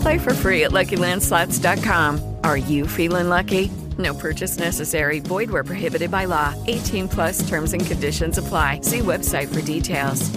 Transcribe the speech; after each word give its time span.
Play 0.00 0.18
for 0.18 0.34
free 0.34 0.64
at 0.64 0.72
LuckyLandSlots.com. 0.72 2.36
Are 2.44 2.56
you 2.56 2.86
feeling 2.86 3.28
lucky? 3.28 3.70
No 3.98 4.14
purchase 4.14 4.58
necessary. 4.58 5.20
Void 5.20 5.50
where 5.50 5.64
prohibited 5.64 6.10
by 6.10 6.26
law. 6.26 6.54
18 6.66 7.08
plus 7.08 7.48
terms 7.48 7.72
and 7.72 7.84
conditions 7.84 8.38
apply. 8.38 8.80
See 8.82 9.00
website 9.00 9.48
for 9.48 9.62
details. 9.62 10.30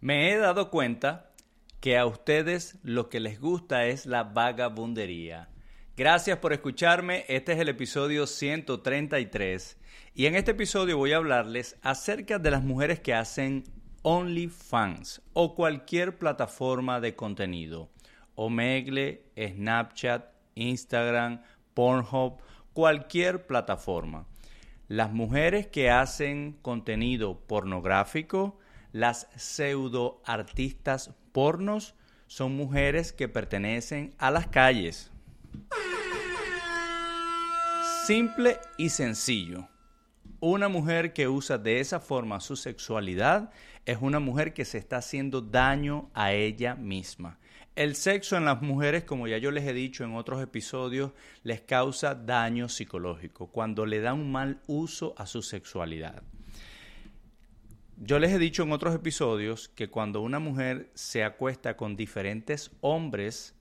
Me 0.00 0.30
he 0.30 0.36
dado 0.36 0.70
cuenta 0.70 1.32
que 1.80 1.98
a 1.98 2.06
ustedes 2.06 2.78
lo 2.82 3.08
que 3.08 3.20
les 3.20 3.40
gusta 3.40 3.86
es 3.86 4.06
la 4.06 4.22
vagabundería. 4.22 5.48
Gracias 5.96 6.38
por 6.38 6.52
escucharme. 6.52 7.24
Este 7.28 7.52
es 7.52 7.58
el 7.58 7.68
episodio 7.68 8.26
133. 8.26 9.76
Y 10.14 10.26
en 10.26 10.36
este 10.36 10.52
episodio 10.52 10.96
voy 10.96 11.12
a 11.12 11.16
hablarles 11.16 11.76
acerca 11.82 12.38
de 12.38 12.52
las 12.52 12.62
mujeres 12.62 13.00
que 13.00 13.12
hacen 13.14 13.64
OnlyFans 14.10 15.20
o 15.34 15.54
cualquier 15.54 16.16
plataforma 16.16 16.98
de 16.98 17.14
contenido. 17.14 17.90
Omegle, 18.36 19.22
Snapchat, 19.36 20.30
Instagram, 20.54 21.42
Pornhub, 21.74 22.38
cualquier 22.72 23.46
plataforma. 23.46 24.24
Las 24.86 25.12
mujeres 25.12 25.66
que 25.66 25.90
hacen 25.90 26.56
contenido 26.62 27.38
pornográfico, 27.40 28.58
las 28.92 29.28
pseudo 29.36 30.22
artistas 30.24 31.10
pornos, 31.32 31.94
son 32.28 32.56
mujeres 32.56 33.12
que 33.12 33.28
pertenecen 33.28 34.14
a 34.16 34.30
las 34.30 34.46
calles. 34.46 35.10
Simple 38.06 38.58
y 38.78 38.88
sencillo. 38.88 39.68
Una 40.40 40.68
mujer 40.68 41.12
que 41.12 41.26
usa 41.26 41.58
de 41.58 41.80
esa 41.80 41.98
forma 41.98 42.38
su 42.38 42.54
sexualidad 42.54 43.50
es 43.84 43.98
una 44.00 44.20
mujer 44.20 44.54
que 44.54 44.64
se 44.64 44.78
está 44.78 44.98
haciendo 44.98 45.40
daño 45.40 46.10
a 46.14 46.32
ella 46.32 46.76
misma. 46.76 47.40
El 47.74 47.96
sexo 47.96 48.36
en 48.36 48.44
las 48.44 48.62
mujeres, 48.62 49.02
como 49.02 49.26
ya 49.26 49.38
yo 49.38 49.50
les 49.50 49.66
he 49.66 49.72
dicho 49.72 50.04
en 50.04 50.14
otros 50.14 50.40
episodios, 50.40 51.10
les 51.42 51.60
causa 51.62 52.14
daño 52.14 52.68
psicológico 52.68 53.48
cuando 53.48 53.84
le 53.84 54.00
da 54.00 54.14
un 54.14 54.30
mal 54.30 54.60
uso 54.68 55.12
a 55.16 55.26
su 55.26 55.42
sexualidad. 55.42 56.22
Yo 57.96 58.20
les 58.20 58.32
he 58.32 58.38
dicho 58.38 58.62
en 58.62 58.70
otros 58.70 58.94
episodios 58.94 59.68
que 59.68 59.90
cuando 59.90 60.20
una 60.20 60.38
mujer 60.38 60.92
se 60.94 61.24
acuesta 61.24 61.76
con 61.76 61.96
diferentes 61.96 62.70
hombres, 62.80 63.56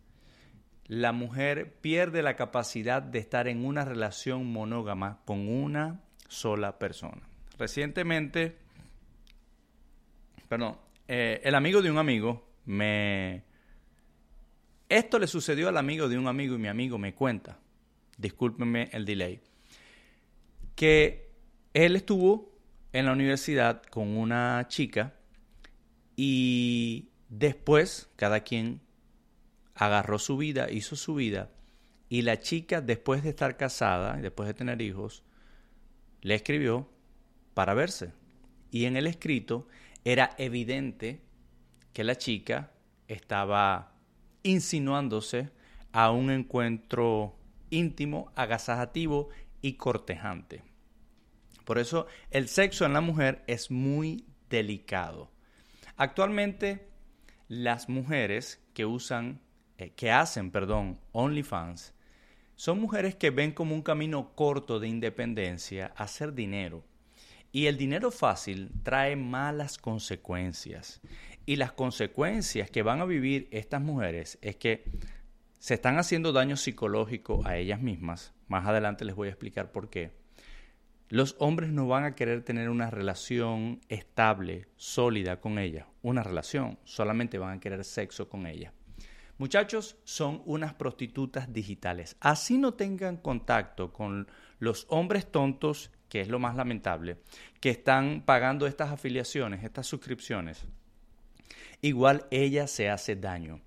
la 0.85 1.12
mujer 1.12 1.74
pierde 1.81 2.22
la 2.22 2.35
capacidad 2.35 3.01
de 3.01 3.18
estar 3.18 3.47
en 3.47 3.66
una 3.66 3.84
relación 3.84 4.51
monógama 4.51 5.22
con 5.25 5.47
una 5.47 6.01
sola 6.27 6.77
persona. 6.77 7.21
Recientemente, 7.57 8.57
perdón, 10.47 10.77
eh, 11.07 11.41
el 11.43 11.55
amigo 11.55 11.81
de 11.81 11.91
un 11.91 11.97
amigo 11.97 12.47
me... 12.65 13.43
Esto 14.89 15.19
le 15.19 15.27
sucedió 15.27 15.67
al 15.67 15.77
amigo 15.77 16.07
de 16.07 16.17
un 16.17 16.27
amigo 16.27 16.55
y 16.55 16.59
mi 16.59 16.69
amigo 16.69 16.97
me 16.97 17.13
cuenta, 17.13 17.59
discúlpenme 18.17 18.89
el 18.93 19.03
delay, 19.03 19.41
que 20.75 21.29
él 21.73 21.97
estuvo 21.97 22.57
en 22.94 23.05
la 23.05 23.11
universidad 23.11 23.83
con 23.83 24.15
una 24.15 24.65
chica 24.69 25.13
y 26.15 27.09
después 27.27 28.09
cada 28.15 28.41
quien 28.41 28.79
agarró 29.75 30.19
su 30.19 30.38
vida, 30.38 30.71
hizo 30.71 30.95
su 30.95 31.15
vida 31.15 31.51
y 32.09 32.21
la 32.21 32.39
chica 32.39 32.81
después 32.81 33.23
de 33.23 33.29
estar 33.29 33.57
casada 33.57 34.17
y 34.17 34.21
después 34.21 34.47
de 34.47 34.53
tener 34.53 34.81
hijos, 34.81 35.23
le 36.27 36.35
escribió 36.35 36.89
para 37.53 37.73
verse. 37.73 38.11
Y 38.69 38.83
en 38.83 38.97
el 38.97 39.07
escrito 39.07 39.69
era 40.03 40.35
evidente 40.38 41.21
que 41.93 42.03
la 42.03 42.17
chica 42.17 42.71
estaba 43.07 43.93
insinuándose 44.43 45.51
a 45.93 46.11
un 46.11 46.29
encuentro 46.29 47.38
íntimo, 47.69 48.33
agasajativo 48.35 49.29
y 49.61 49.73
cortejante. 49.73 50.63
Por 51.63 51.79
eso 51.79 52.07
el 52.29 52.49
sexo 52.49 52.85
en 52.85 52.91
la 52.91 53.01
mujer 53.01 53.45
es 53.47 53.71
muy 53.71 54.25
delicado. 54.49 55.31
Actualmente 55.95 56.89
las 57.47 57.88
mujeres 57.88 58.61
que 58.73 58.85
usan, 58.85 59.39
eh, 59.77 59.91
que 59.91 60.11
hacen, 60.11 60.51
perdón, 60.51 60.99
OnlyFans, 61.13 61.94
son 62.57 62.81
mujeres 62.81 63.16
que 63.16 63.29
ven 63.29 63.51
como 63.51 63.75
un 63.75 63.84
camino 63.84 64.34
corto 64.34 64.79
de 64.79 64.88
independencia 64.88 65.94
hacer 65.95 66.34
dinero. 66.34 66.84
Y 67.51 67.68
el 67.68 67.78
dinero 67.78 68.09
fácil 68.09 68.72
trae 68.81 69.16
malas 69.16 69.78
consecuencias. 69.78 71.00
Y 71.45 71.57
las 71.57 71.72
consecuencias 71.72 72.72
que 72.72 72.81
van 72.81 73.00
a 73.00 73.06
vivir 73.06 73.47
estas 73.51 73.81
mujeres 73.81 74.40
es 74.41 74.56
que 74.56 74.84
se 75.59 75.75
están 75.75 76.00
haciendo 76.00 76.34
daño 76.34 76.57
psicológico 76.57 77.41
a 77.45 77.57
ellas 77.57 77.79
mismas. 77.79 78.34
Más 78.47 78.66
adelante 78.66 79.06
les 79.06 79.16
voy 79.16 79.28
a 79.28 79.31
explicar 79.31 79.72
por 79.72 79.91
qué. 79.91 80.12
Los 81.09 81.35
hombres 81.38 81.69
no 81.69 81.88
van 81.88 82.06
a 82.06 82.16
querer 82.16 82.41
tener 82.41 82.69
una 82.69 82.89
relación 82.89 83.81
estable, 83.88 84.68
sólida 84.78 85.39
con 85.39 85.59
ellas. 85.59 85.85
Una 86.01 86.24
relación, 86.24 86.79
solamente 86.85 87.38
van 87.38 87.57
a 87.57 87.59
querer 87.59 87.85
sexo 87.85 88.28
con 88.28 88.47
ella. 88.47 88.74
Muchachos, 89.40 89.98
son 90.03 90.42
unas 90.46 90.74
prostitutas 90.74 91.53
digitales. 91.53 92.16
Así 92.20 92.58
no 92.58 92.74
tengan 92.74 93.18
contacto 93.18 93.94
con 93.94 94.28
los 94.58 94.88
hombres 94.90 95.31
tontos, 95.31 95.92
que 96.09 96.22
es 96.22 96.28
lo 96.28 96.40
más 96.40 96.56
lamentable, 96.56 97.18
que 97.59 97.70
están 97.70 98.24
pagando 98.25 98.66
estas 98.66 98.90
afiliaciones, 98.90 99.64
estas 99.64 99.86
suscripciones. 99.86 100.66
Igual 101.81 102.25
ella 102.31 102.66
se 102.66 102.90
hace 102.90 103.16
daño. 103.16 103.62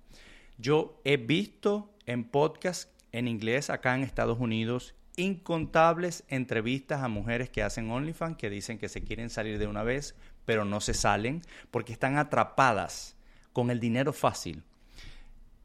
Yo 0.57 0.99
he 1.05 1.15
visto 1.15 1.93
en 2.05 2.25
podcast 2.25 2.91
en 3.13 3.29
inglés 3.29 3.69
acá 3.69 3.95
en 3.95 4.03
Estados 4.03 4.39
Unidos 4.39 4.93
incontables 5.15 6.25
entrevistas 6.27 7.01
a 7.01 7.07
mujeres 7.07 7.49
que 7.49 7.63
hacen 7.63 7.89
OnlyFans 7.89 8.37
que 8.37 8.49
dicen 8.49 8.77
que 8.77 8.89
se 8.89 9.03
quieren 9.03 9.29
salir 9.29 9.57
de 9.57 9.67
una 9.67 9.83
vez, 9.83 10.15
pero 10.45 10.65
no 10.65 10.81
se 10.81 10.93
salen 10.93 11.41
porque 11.69 11.93
están 11.93 12.17
atrapadas 12.17 13.15
con 13.53 13.69
el 13.71 13.79
dinero 13.79 14.11
fácil 14.11 14.63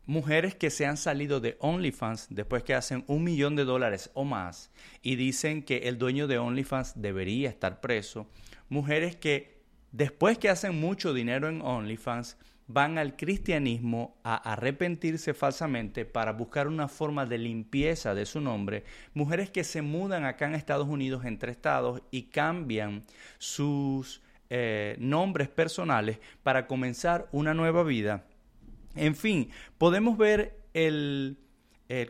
mujeres 0.07 0.55
que 0.55 0.71
se 0.71 0.87
han 0.87 0.97
salido 0.97 1.41
de 1.41 1.57
OnlyFans 1.61 2.29
después 2.31 2.63
que 2.63 2.75
hacen 2.75 3.05
un 3.09 3.25
millón 3.25 3.57
de 3.57 3.65
dólares 3.65 4.11
o 4.15 4.25
más 4.25 4.71
y 5.03 5.17
dicen 5.17 5.63
que 5.63 5.89
el 5.89 5.99
dueño 5.99 6.29
de 6.29 6.39
OnlyFans 6.39 7.01
debería 7.01 7.49
estar 7.49 7.81
preso. 7.81 8.29
Mujeres 8.69 9.17
que 9.17 9.63
después 9.93 10.39
que 10.39 10.49
hacen 10.49 10.81
mucho 10.81 11.13
dinero 11.13 11.49
en 11.49 11.61
OnlyFans 11.61 12.39
van 12.69 12.99
al 12.99 13.17
cristianismo 13.17 14.17
a 14.25 14.53
arrepentirse 14.53 15.35
falsamente 15.35 16.05
para 16.05 16.33
buscar 16.33 16.67
una 16.67 16.89
forma 16.89 17.25
de 17.25 17.39
limpieza 17.39 18.15
de 18.15 18.27
su 18.27 18.41
nombre. 18.41 18.85
Mujeres 19.15 19.51
que 19.51 19.63
se 19.63 19.83
mudan 19.83 20.25
acá 20.25 20.47
en 20.47 20.55
Estados 20.55 20.89
Unidos 20.89 21.25
entre 21.25 21.53
estados 21.53 22.03
y 22.11 22.23
cambian 22.25 23.05
sus 23.39 24.21
eh, 24.51 24.97
nombres 24.99 25.49
personales 25.49 26.19
para 26.43 26.67
comenzar 26.67 27.29
una 27.33 27.55
nueva 27.55 27.83
vida 27.83 28.25
en 28.97 29.15
fin, 29.15 29.51
podemos 29.79 30.17
ver 30.19 30.59
el, 30.75 31.39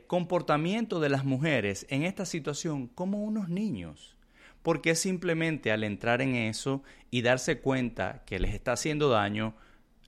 comportamiento 0.06 1.00
de 1.00 1.10
las 1.10 1.24
mujeres 1.24 1.86
en 1.90 2.02
esta 2.02 2.24
situación 2.24 2.86
como 2.86 3.22
unos 3.22 3.50
niños, 3.50 4.16
porque 4.62 4.94
simplemente 4.94 5.70
al 5.70 5.84
entrar 5.84 6.22
en 6.22 6.34
eso 6.34 6.82
y 7.10 7.22
darse 7.22 7.60
cuenta 7.60 8.22
que 8.24 8.38
les 8.38 8.54
está 8.54 8.72
haciendo 8.72 9.10
daño, 9.10 9.54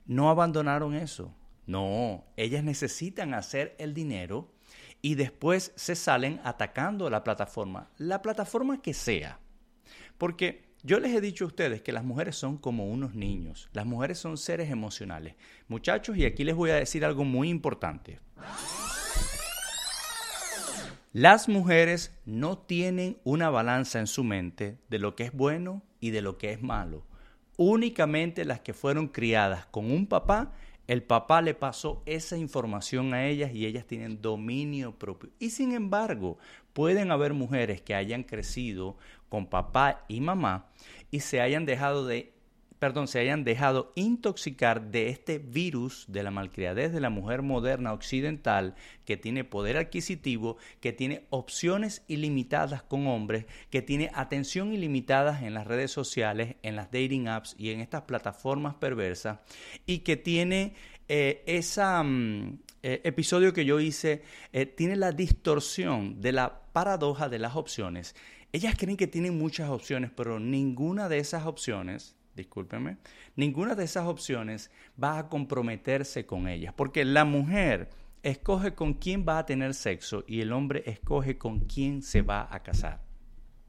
no 0.07 0.29
abandonaron 0.29 0.95
eso. 0.95 1.35
No, 1.67 2.25
ellas 2.35 2.63
necesitan 2.63 3.35
hacer 3.35 3.75
el 3.77 3.93
dinero 3.93 4.51
y 5.03 5.15
después 5.15 5.71
se 5.75 5.95
salen 5.95 6.41
atacando 6.43 7.09
la 7.11 7.23
plataforma, 7.23 7.91
la 7.97 8.23
plataforma 8.23 8.81
que 8.81 8.95
sea. 8.95 9.39
Porque 10.17 10.68
yo 10.83 10.99
les 10.99 11.13
he 11.13 11.21
dicho 11.21 11.43
a 11.43 11.47
ustedes 11.47 11.81
que 11.81 11.91
las 11.91 12.03
mujeres 12.03 12.35
son 12.35 12.57
como 12.57 12.87
unos 12.87 13.13
niños. 13.13 13.69
Las 13.73 13.85
mujeres 13.85 14.17
son 14.17 14.37
seres 14.37 14.69
emocionales. 14.69 15.35
Muchachos, 15.67 16.17
y 16.17 16.25
aquí 16.25 16.43
les 16.43 16.55
voy 16.55 16.69
a 16.69 16.75
decir 16.75 17.03
algo 17.03 17.25
muy 17.25 17.49
importante. 17.49 18.19
Las 21.11 21.49
mujeres 21.49 22.15
no 22.25 22.57
tienen 22.57 23.17
una 23.23 23.49
balanza 23.49 23.99
en 23.99 24.07
su 24.07 24.23
mente 24.23 24.77
de 24.89 24.99
lo 24.99 25.15
que 25.15 25.23
es 25.23 25.33
bueno 25.33 25.81
y 25.99 26.11
de 26.11 26.21
lo 26.21 26.37
que 26.37 26.51
es 26.51 26.61
malo. 26.61 27.03
Únicamente 27.57 28.45
las 28.45 28.61
que 28.61 28.73
fueron 28.73 29.09
criadas 29.09 29.65
con 29.65 29.91
un 29.91 30.07
papá, 30.07 30.53
el 30.87 31.03
papá 31.03 31.41
le 31.41 31.53
pasó 31.53 32.01
esa 32.05 32.37
información 32.37 33.13
a 33.13 33.27
ellas 33.27 33.53
y 33.53 33.65
ellas 33.65 33.85
tienen 33.85 34.21
dominio 34.21 34.97
propio. 34.97 35.29
Y 35.39 35.49
sin 35.49 35.73
embargo, 35.73 36.37
pueden 36.73 37.11
haber 37.11 37.33
mujeres 37.33 37.81
que 37.81 37.93
hayan 37.93 38.23
crecido 38.23 38.97
con 39.29 39.47
papá 39.47 40.05
y 40.07 40.21
mamá 40.21 40.67
y 41.11 41.21
se 41.21 41.41
hayan 41.41 41.65
dejado 41.65 42.05
de 42.05 42.33
perdón, 42.79 43.09
se 43.09 43.19
hayan 43.19 43.43
dejado 43.43 43.91
intoxicar 43.95 44.89
de 44.89 45.09
este 45.09 45.37
virus 45.37 46.05
de 46.07 46.23
la 46.23 46.31
malcriadez 46.31 46.93
de 46.93 47.01
la 47.01 47.09
mujer 47.09 47.41
moderna 47.41 47.91
occidental 47.93 48.73
que 49.05 49.17
tiene 49.17 49.43
poder 49.43 49.77
adquisitivo, 49.77 50.57
que 50.79 50.93
tiene 50.93 51.25
opciones 51.29 52.03
ilimitadas 52.07 52.81
con 52.81 53.05
hombres, 53.07 53.45
que 53.69 53.81
tiene 53.81 54.09
atención 54.13 54.73
ilimitada 54.73 55.45
en 55.45 55.53
las 55.53 55.67
redes 55.67 55.91
sociales, 55.91 56.55
en 56.63 56.77
las 56.77 56.89
dating 56.89 57.27
apps 57.27 57.53
y 57.59 57.71
en 57.71 57.81
estas 57.81 58.03
plataformas 58.03 58.75
perversas 58.75 59.39
y 59.85 59.99
que 59.99 60.15
tiene 60.15 60.73
eh, 61.09 61.43
ese 61.47 61.83
mm, 61.83 62.59
eh, 62.81 63.01
episodio 63.03 63.51
que 63.51 63.65
yo 63.65 63.81
hice, 63.81 64.21
eh, 64.53 64.65
tiene 64.65 64.95
la 64.95 65.11
distorsión 65.11 66.21
de 66.21 66.31
la 66.31 66.61
paradoja 66.71 67.27
de 67.27 67.39
las 67.39 67.57
opciones. 67.57 68.15
Ellas 68.51 68.75
creen 68.77 68.97
que 68.97 69.07
tienen 69.07 69.37
muchas 69.37 69.69
opciones, 69.69 70.11
pero 70.15 70.39
ninguna 70.39 71.07
de 71.07 71.19
esas 71.19 71.45
opciones 71.45 72.15
discúlpeme, 72.35 72.97
ninguna 73.35 73.75
de 73.75 73.83
esas 73.83 74.07
opciones 74.07 74.71
va 75.01 75.19
a 75.19 75.29
comprometerse 75.29 76.25
con 76.25 76.47
ellas, 76.47 76.73
porque 76.75 77.05
la 77.05 77.25
mujer 77.25 77.89
escoge 78.23 78.73
con 78.73 78.93
quién 78.93 79.25
va 79.27 79.39
a 79.39 79.45
tener 79.45 79.73
sexo 79.73 80.23
y 80.27 80.41
el 80.41 80.51
hombre 80.51 80.83
escoge 80.85 81.37
con 81.37 81.59
quién 81.61 82.01
se 82.01 82.21
va 82.21 82.47
a 82.49 82.63
casar. 82.63 83.01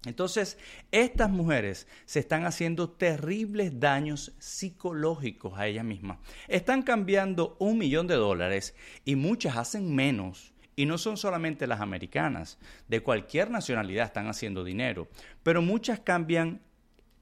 Entonces, 0.07 0.57
estas 0.93 1.31
mujeres 1.31 1.87
se 2.07 2.21
están 2.21 2.47
haciendo 2.47 2.89
terribles 2.89 3.81
daños 3.81 4.33
psicológicos 4.39 5.59
a 5.59 5.67
ellas 5.67 5.85
mismas. 5.85 6.19
Están 6.49 6.83
cambiando 6.83 7.57
un 7.59 7.77
millón 7.77 8.07
de 8.07 8.15
dólares 8.15 8.75
y 9.05 9.17
muchas 9.17 9.59
hacen 9.59 9.95
menos. 9.95 10.50
Y 10.81 10.87
no 10.87 10.97
son 10.97 11.19
solamente 11.19 11.67
las 11.67 11.83
americanas, 11.83 12.59
de 12.89 13.03
cualquier 13.03 13.51
nacionalidad 13.51 14.07
están 14.07 14.29
haciendo 14.29 14.65
dinero, 14.65 15.09
pero 15.43 15.61
muchas 15.61 16.01
cambian 16.01 16.63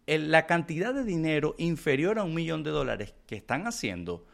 la 0.07 0.47
cantidad 0.47 0.95
de 0.95 1.03
dinero 1.03 1.57
inferior 1.59 2.21
a 2.21 2.23
un 2.23 2.35
millón 2.35 2.63
de 2.63 2.71
dólares 2.71 3.17
que 3.27 3.35
están 3.35 3.67
haciendo 3.67 4.25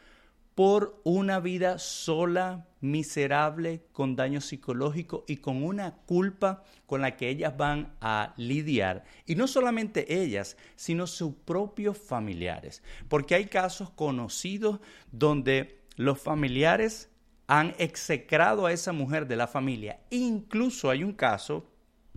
por 0.54 1.00
una 1.04 1.40
vida 1.40 1.78
sola, 1.78 2.68
miserable, 2.82 3.86
con 3.92 4.14
daño 4.14 4.42
psicológico 4.42 5.24
y 5.26 5.38
con 5.38 5.64
una 5.64 5.94
culpa 6.04 6.62
con 6.84 7.00
la 7.00 7.16
que 7.16 7.30
ellas 7.30 7.56
van 7.56 7.94
a 8.02 8.34
lidiar. 8.36 9.04
Y 9.24 9.36
no 9.36 9.46
solamente 9.46 10.20
ellas, 10.20 10.58
sino 10.76 11.06
sus 11.06 11.34
propios 11.46 11.96
familiares. 11.96 12.82
Porque 13.08 13.36
hay 13.36 13.46
casos 13.46 13.88
conocidos 13.88 14.80
donde 15.12 15.80
los 15.96 16.20
familiares 16.20 17.08
han 17.46 17.74
execrado 17.78 18.66
a 18.66 18.72
esa 18.72 18.92
mujer 18.92 19.26
de 19.26 19.36
la 19.36 19.46
familia. 19.46 20.00
Incluso 20.10 20.90
hay 20.90 21.04
un 21.04 21.12
caso, 21.12 21.70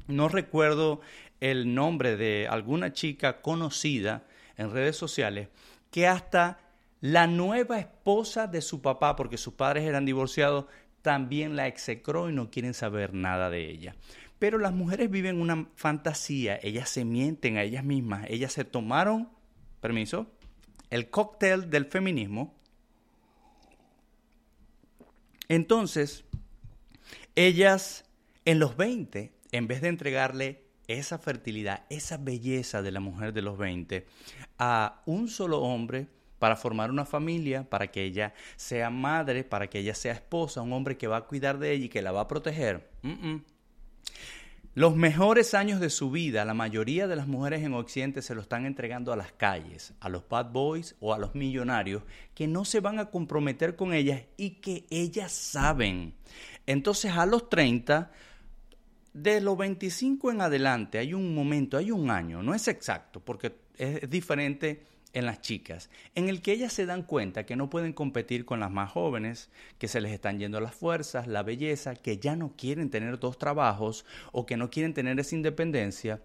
no 0.08 0.30
recuerdo 0.30 1.02
el 1.40 1.74
nombre 1.74 2.18
de 2.18 2.48
alguna 2.50 2.94
chica 2.94 3.42
conocida 3.42 4.24
en 4.58 4.72
redes 4.72 4.96
sociales 4.96 5.50
que 5.92 6.08
hasta 6.08 6.60
la 7.02 7.28
nueva 7.28 7.80
esposa 7.80 8.48
de 8.48 8.62
su 8.62 8.82
papá, 8.82 9.16
porque 9.16 9.38
sus 9.38 9.54
padres 9.54 9.84
eran 9.84 10.06
divorciados, 10.06 10.66
también 11.02 11.56
la 11.56 11.68
execró 11.68 12.30
y 12.30 12.34
no 12.34 12.50
quieren 12.50 12.74
saber 12.74 13.14
nada 13.14 13.50
de 13.50 13.70
ella. 13.70 13.96
Pero 14.40 14.58
las 14.58 14.74
mujeres 14.74 15.10
viven 15.10 15.42
una 15.42 15.68
fantasía, 15.76 16.60
ellas 16.62 16.90
se 16.90 17.06
mienten 17.06 17.58
a 17.58 17.64
ellas 17.64 17.84
mismas, 17.84 18.26
ellas 18.30 18.54
se 18.54 18.66
tomaron, 18.66 19.30
permiso, 19.80 20.28
el 20.90 21.10
cóctel 21.10 21.70
del 21.70 21.86
feminismo. 21.86 22.56
Entonces, 25.50 26.26
ellas 27.36 28.06
en 28.46 28.60
los 28.60 28.78
20, 28.78 29.32
en 29.52 29.68
vez 29.68 29.82
de 29.82 29.90
entregarle 29.90 30.64
esa 30.88 31.18
fertilidad, 31.18 31.86
esa 31.90 32.18
belleza 32.18 32.82
de 32.82 32.92
la 32.92 33.00
mujer 33.00 33.34
de 33.34 33.42
los 33.42 33.58
20 33.58 34.06
a 34.58 35.02
un 35.06 35.28
solo 35.28 35.62
hombre 35.62 36.08
para 36.40 36.56
formar 36.56 36.92
una 36.92 37.06
familia, 37.06 37.70
para 37.70 37.88
que 37.88 38.04
ella 38.04 38.34
sea 38.56 38.90
madre, 38.90 39.44
para 39.44 39.68
que 39.68 39.80
ella 39.80 39.96
sea 39.96 40.14
esposa, 40.14 40.62
un 40.62 40.72
hombre 40.74 40.98
que 40.98 41.08
va 41.08 41.18
a 41.18 41.22
cuidar 41.22 41.58
de 41.60 41.72
ella 41.72 41.86
y 41.86 41.90
que 41.90 42.02
la 42.02 42.12
va 42.12 42.22
a 42.22 42.28
proteger. 42.28 42.90
Los 44.78 44.96
mejores 44.96 45.56
años 45.56 45.80
de 45.80 45.90
su 45.90 46.12
vida, 46.12 46.46
la 46.46 46.54
mayoría 46.54 47.08
de 47.08 47.16
las 47.16 47.28
mujeres 47.28 47.64
en 47.64 47.74
Occidente 47.74 48.22
se 48.22 48.36
lo 48.36 48.42
están 48.42 48.68
entregando 48.68 49.12
a 49.12 49.16
las 49.16 49.32
calles, 49.32 49.96
a 50.00 50.08
los 50.08 50.30
bad 50.30 50.52
boys 50.52 50.96
o 51.00 51.16
a 51.16 51.18
los 51.18 51.34
millonarios 51.34 52.04
que 52.36 52.46
no 52.46 52.64
se 52.64 52.80
van 52.80 53.00
a 53.00 53.10
comprometer 53.10 53.76
con 53.76 53.92
ellas 53.92 54.22
y 54.38 54.52
que 54.62 54.86
ellas 54.92 55.32
saben. 55.32 56.14
Entonces 56.68 57.12
a 57.14 57.26
los 57.26 57.50
30 57.50 58.12
de 59.14 59.42
los 59.42 59.58
25 59.58 60.30
en 60.30 60.42
adelante 60.42 61.00
hay 61.00 61.16
un 61.16 61.34
momento, 61.34 61.78
hay 61.78 61.90
un 61.90 62.12
año, 62.12 62.44
no 62.44 62.54
es 62.54 62.68
exacto, 62.68 63.20
porque 63.20 63.56
es 63.80 64.08
diferente 64.08 64.84
en 65.14 65.26
las 65.26 65.42
chicas, 65.42 65.90
en 66.16 66.30
el 66.30 66.42
que 66.42 66.52
ellas 66.52 66.74
se 66.74 66.86
dan 66.86 67.04
cuenta 67.04 67.46
que 67.46 67.56
no 67.56 67.70
pueden 67.70 67.94
competir 67.94 68.46
con 68.46 68.60
las 68.60 68.72
más 68.72 68.92
jóvenes, 68.92 69.50
que 69.78 69.88
se 69.88 70.02
les 70.02 70.12
están 70.12 70.40
yendo 70.40 70.60
las 70.60 70.76
fuerzas, 70.76 71.28
la 71.28 71.44
belleza, 71.44 71.96
que 71.96 72.18
ya 72.18 72.36
no 72.36 72.54
quieren 72.58 72.90
tener 72.90 73.20
dos 73.20 73.38
trabajos 73.38 74.06
o 74.32 74.46
que 74.46 74.58
no 74.58 74.70
quieren 74.70 74.94
tener 74.94 75.20
esa 75.20 75.36
independencia, 75.36 76.22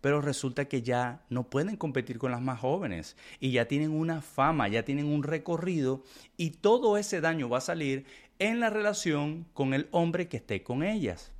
pero 0.00 0.20
resulta 0.20 0.66
que 0.66 0.82
ya 0.82 1.24
no 1.30 1.50
pueden 1.50 1.76
competir 1.76 2.18
con 2.18 2.30
las 2.30 2.40
más 2.40 2.60
jóvenes 2.60 3.16
y 3.40 3.50
ya 3.50 3.66
tienen 3.66 3.90
una 3.90 4.20
fama, 4.20 4.68
ya 4.68 4.84
tienen 4.84 5.06
un 5.06 5.22
recorrido 5.22 6.04
y 6.36 6.50
todo 6.50 6.98
ese 6.98 7.20
daño 7.20 7.48
va 7.48 7.58
a 7.58 7.62
salir 7.62 8.04
en 8.38 8.60
la 8.60 8.70
relación 8.70 9.46
con 9.54 9.74
el 9.74 9.88
hombre 9.90 10.28
que 10.28 10.36
esté 10.36 10.62
con 10.62 10.82
ellas. 10.82 11.32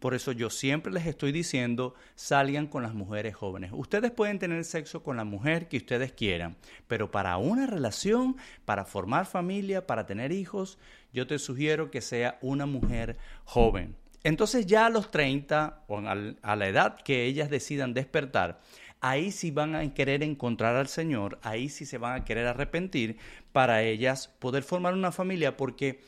Por 0.00 0.14
eso 0.14 0.32
yo 0.32 0.50
siempre 0.50 0.92
les 0.92 1.06
estoy 1.06 1.32
diciendo, 1.32 1.94
salgan 2.14 2.66
con 2.66 2.82
las 2.82 2.94
mujeres 2.94 3.34
jóvenes. 3.34 3.70
Ustedes 3.72 4.10
pueden 4.10 4.38
tener 4.38 4.64
sexo 4.64 5.02
con 5.02 5.16
la 5.16 5.24
mujer 5.24 5.68
que 5.68 5.76
ustedes 5.76 6.12
quieran, 6.12 6.56
pero 6.86 7.10
para 7.10 7.36
una 7.36 7.66
relación, 7.66 8.36
para 8.64 8.84
formar 8.84 9.26
familia, 9.26 9.86
para 9.86 10.06
tener 10.06 10.32
hijos, 10.32 10.78
yo 11.12 11.26
te 11.26 11.38
sugiero 11.38 11.90
que 11.90 12.00
sea 12.00 12.38
una 12.42 12.66
mujer 12.66 13.16
joven. 13.44 13.96
Entonces 14.24 14.66
ya 14.66 14.86
a 14.86 14.90
los 14.90 15.10
30 15.10 15.84
o 15.86 15.98
a 15.98 16.56
la 16.56 16.68
edad 16.68 16.96
que 17.02 17.26
ellas 17.26 17.50
decidan 17.50 17.92
despertar, 17.92 18.60
ahí 19.00 19.30
sí 19.30 19.50
van 19.50 19.74
a 19.74 19.92
querer 19.92 20.22
encontrar 20.22 20.76
al 20.76 20.88
Señor, 20.88 21.38
ahí 21.42 21.68
sí 21.68 21.84
se 21.84 21.98
van 21.98 22.20
a 22.20 22.24
querer 22.24 22.46
arrepentir 22.46 23.18
para 23.52 23.82
ellas 23.82 24.28
poder 24.38 24.62
formar 24.62 24.94
una 24.94 25.12
familia 25.12 25.58
porque 25.58 26.00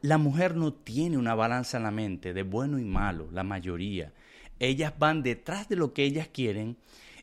la 0.00 0.18
mujer 0.18 0.56
no 0.56 0.72
tiene 0.72 1.18
una 1.18 1.34
balanza 1.34 1.76
en 1.76 1.82
la 1.82 1.90
mente 1.90 2.32
de 2.32 2.42
bueno 2.42 2.78
y 2.78 2.84
malo, 2.84 3.28
la 3.32 3.42
mayoría. 3.42 4.12
Ellas 4.58 4.94
van 4.98 5.22
detrás 5.22 5.68
de 5.68 5.76
lo 5.76 5.92
que 5.92 6.04
ellas 6.04 6.28
quieren 6.32 6.78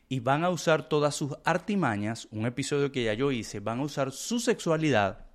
y 0.08 0.20
van 0.20 0.44
a 0.44 0.50
usar 0.50 0.88
todas 0.88 1.14
sus 1.14 1.32
artimañas, 1.44 2.28
un 2.30 2.46
episodio 2.46 2.92
que 2.92 3.04
ya 3.04 3.14
yo 3.14 3.32
hice, 3.32 3.60
van 3.60 3.80
a 3.80 3.84
usar 3.84 4.12
su 4.12 4.38
sexualidad, 4.38 5.26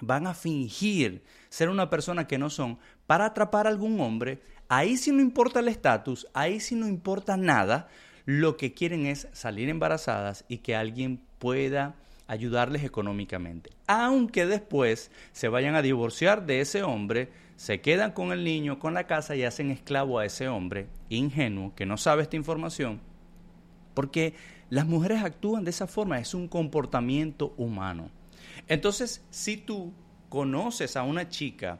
van 0.00 0.26
a 0.26 0.34
fingir 0.34 1.22
ser 1.48 1.68
una 1.68 1.90
persona 1.90 2.26
que 2.26 2.38
no 2.38 2.50
son 2.50 2.78
para 3.06 3.26
atrapar 3.26 3.66
a 3.66 3.70
algún 3.70 4.00
hombre. 4.00 4.42
Ahí 4.68 4.96
sí 4.96 5.12
no 5.12 5.20
importa 5.20 5.60
el 5.60 5.68
estatus, 5.68 6.26
ahí 6.34 6.58
sí 6.58 6.74
no 6.74 6.88
importa 6.88 7.36
nada, 7.36 7.88
lo 8.24 8.56
que 8.56 8.72
quieren 8.72 9.06
es 9.06 9.28
salir 9.32 9.68
embarazadas 9.68 10.44
y 10.48 10.58
que 10.58 10.74
alguien 10.74 11.20
pueda 11.38 11.94
ayudarles 12.26 12.84
económicamente. 12.84 13.70
Aunque 13.86 14.46
después 14.46 15.10
se 15.32 15.48
vayan 15.48 15.74
a 15.74 15.82
divorciar 15.82 16.46
de 16.46 16.60
ese 16.60 16.82
hombre, 16.82 17.30
se 17.56 17.80
quedan 17.80 18.12
con 18.12 18.32
el 18.32 18.44
niño, 18.44 18.78
con 18.78 18.94
la 18.94 19.06
casa 19.06 19.36
y 19.36 19.44
hacen 19.44 19.70
esclavo 19.70 20.18
a 20.18 20.24
ese 20.24 20.48
hombre 20.48 20.88
ingenuo 21.08 21.74
que 21.74 21.86
no 21.86 21.96
sabe 21.96 22.22
esta 22.22 22.36
información. 22.36 23.00
Porque 23.94 24.34
las 24.70 24.86
mujeres 24.86 25.22
actúan 25.22 25.64
de 25.64 25.70
esa 25.70 25.86
forma, 25.86 26.18
es 26.18 26.34
un 26.34 26.48
comportamiento 26.48 27.54
humano. 27.56 28.10
Entonces, 28.66 29.24
si 29.30 29.56
tú 29.56 29.92
conoces 30.28 30.96
a 30.96 31.04
una 31.04 31.28
chica 31.28 31.78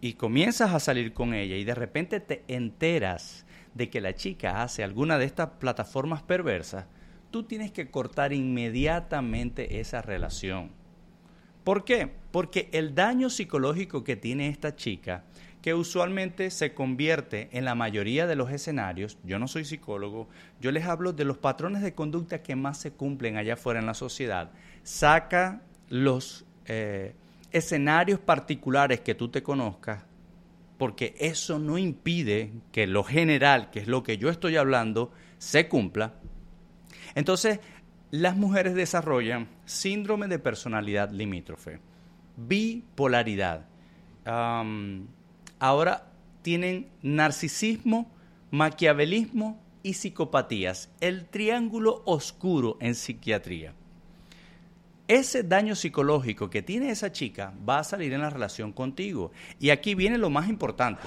y 0.00 0.14
comienzas 0.14 0.72
a 0.72 0.80
salir 0.80 1.12
con 1.12 1.32
ella 1.32 1.56
y 1.56 1.64
de 1.64 1.74
repente 1.74 2.20
te 2.20 2.42
enteras 2.48 3.46
de 3.74 3.90
que 3.90 4.00
la 4.00 4.14
chica 4.14 4.62
hace 4.62 4.82
alguna 4.82 5.18
de 5.18 5.26
estas 5.26 5.50
plataformas 5.60 6.22
perversas, 6.22 6.86
tú 7.34 7.42
tienes 7.42 7.72
que 7.72 7.90
cortar 7.90 8.32
inmediatamente 8.32 9.80
esa 9.80 10.00
relación. 10.00 10.70
¿Por 11.64 11.84
qué? 11.84 12.08
Porque 12.30 12.68
el 12.70 12.94
daño 12.94 13.28
psicológico 13.28 14.04
que 14.04 14.14
tiene 14.14 14.46
esta 14.46 14.76
chica, 14.76 15.24
que 15.60 15.74
usualmente 15.74 16.48
se 16.52 16.74
convierte 16.74 17.48
en 17.50 17.64
la 17.64 17.74
mayoría 17.74 18.28
de 18.28 18.36
los 18.36 18.52
escenarios, 18.52 19.18
yo 19.24 19.40
no 19.40 19.48
soy 19.48 19.64
psicólogo, 19.64 20.28
yo 20.60 20.70
les 20.70 20.84
hablo 20.84 21.12
de 21.12 21.24
los 21.24 21.36
patrones 21.36 21.82
de 21.82 21.92
conducta 21.92 22.40
que 22.40 22.54
más 22.54 22.78
se 22.78 22.92
cumplen 22.92 23.36
allá 23.36 23.54
afuera 23.54 23.80
en 23.80 23.86
la 23.86 23.94
sociedad, 23.94 24.52
saca 24.84 25.60
los 25.88 26.44
eh, 26.66 27.16
escenarios 27.50 28.20
particulares 28.20 29.00
que 29.00 29.16
tú 29.16 29.28
te 29.28 29.42
conozcas, 29.42 30.04
porque 30.78 31.16
eso 31.18 31.58
no 31.58 31.78
impide 31.78 32.52
que 32.70 32.86
lo 32.86 33.02
general, 33.02 33.72
que 33.72 33.80
es 33.80 33.88
lo 33.88 34.04
que 34.04 34.18
yo 34.18 34.30
estoy 34.30 34.54
hablando, 34.54 35.10
se 35.38 35.66
cumpla. 35.66 36.14
Entonces, 37.14 37.60
las 38.10 38.36
mujeres 38.36 38.74
desarrollan 38.74 39.48
síndrome 39.64 40.28
de 40.28 40.38
personalidad 40.38 41.10
limítrofe, 41.10 41.80
bipolaridad, 42.36 43.66
ahora 45.58 46.10
tienen 46.42 46.88
narcisismo, 47.02 48.10
maquiavelismo 48.50 49.60
y 49.82 49.94
psicopatías, 49.94 50.90
el 51.00 51.26
triángulo 51.26 52.02
oscuro 52.06 52.76
en 52.80 52.94
psiquiatría. 52.94 53.74
Ese 55.06 55.42
daño 55.42 55.74
psicológico 55.74 56.48
que 56.48 56.62
tiene 56.62 56.90
esa 56.90 57.12
chica 57.12 57.52
va 57.68 57.80
a 57.80 57.84
salir 57.84 58.14
en 58.14 58.22
la 58.22 58.30
relación 58.30 58.72
contigo. 58.72 59.32
Y 59.60 59.68
aquí 59.68 59.94
viene 59.94 60.16
lo 60.16 60.30
más 60.30 60.48
importante. 60.48 61.02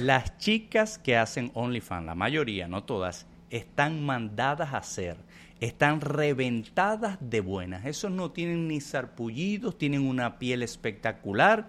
Las 0.00 0.36
chicas 0.38 0.98
que 0.98 1.16
hacen 1.16 1.52
OnlyFans, 1.54 2.06
la 2.06 2.16
mayoría, 2.16 2.66
no 2.66 2.82
todas, 2.82 3.26
están 3.52 4.02
mandadas 4.02 4.72
a 4.72 4.78
hacer, 4.78 5.16
están 5.60 6.00
reventadas 6.00 7.18
de 7.20 7.40
buenas. 7.40 7.84
Esos 7.84 8.10
no 8.10 8.32
tienen 8.32 8.66
ni 8.66 8.80
sarpullidos, 8.80 9.76
tienen 9.76 10.08
una 10.08 10.38
piel 10.38 10.62
espectacular 10.62 11.68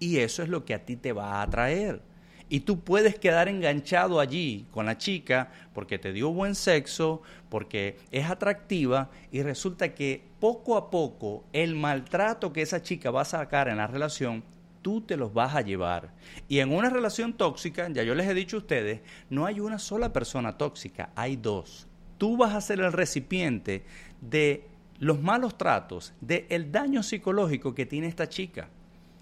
y 0.00 0.16
eso 0.16 0.42
es 0.42 0.48
lo 0.48 0.64
que 0.64 0.74
a 0.74 0.84
ti 0.84 0.96
te 0.96 1.12
va 1.12 1.34
a 1.34 1.42
atraer. 1.42 2.00
Y 2.48 2.60
tú 2.60 2.80
puedes 2.80 3.18
quedar 3.18 3.46
enganchado 3.46 4.20
allí 4.20 4.66
con 4.70 4.86
la 4.86 4.96
chica 4.96 5.52
porque 5.74 5.98
te 5.98 6.14
dio 6.14 6.30
buen 6.30 6.54
sexo, 6.54 7.20
porque 7.50 7.98
es 8.10 8.30
atractiva 8.30 9.10
y 9.30 9.42
resulta 9.42 9.94
que 9.94 10.24
poco 10.40 10.78
a 10.78 10.90
poco 10.90 11.44
el 11.52 11.74
maltrato 11.74 12.54
que 12.54 12.62
esa 12.62 12.80
chica 12.80 13.10
va 13.10 13.20
a 13.20 13.26
sacar 13.26 13.68
en 13.68 13.76
la 13.76 13.86
relación, 13.86 14.42
tú 14.82 15.00
te 15.00 15.16
los 15.16 15.32
vas 15.32 15.54
a 15.54 15.60
llevar. 15.60 16.12
Y 16.48 16.60
en 16.60 16.72
una 16.72 16.90
relación 16.90 17.32
tóxica, 17.32 17.88
ya 17.88 18.02
yo 18.02 18.14
les 18.14 18.28
he 18.28 18.34
dicho 18.34 18.56
a 18.56 18.60
ustedes, 18.60 19.00
no 19.30 19.46
hay 19.46 19.60
una 19.60 19.78
sola 19.78 20.12
persona 20.12 20.56
tóxica, 20.56 21.10
hay 21.14 21.36
dos. 21.36 21.86
Tú 22.18 22.36
vas 22.36 22.54
a 22.54 22.60
ser 22.60 22.80
el 22.80 22.92
recipiente 22.92 23.84
de 24.20 24.64
los 24.98 25.20
malos 25.20 25.56
tratos, 25.56 26.12
del 26.20 26.46
el 26.48 26.72
daño 26.72 27.02
psicológico 27.02 27.74
que 27.74 27.86
tiene 27.86 28.08
esta 28.08 28.28
chica. 28.28 28.68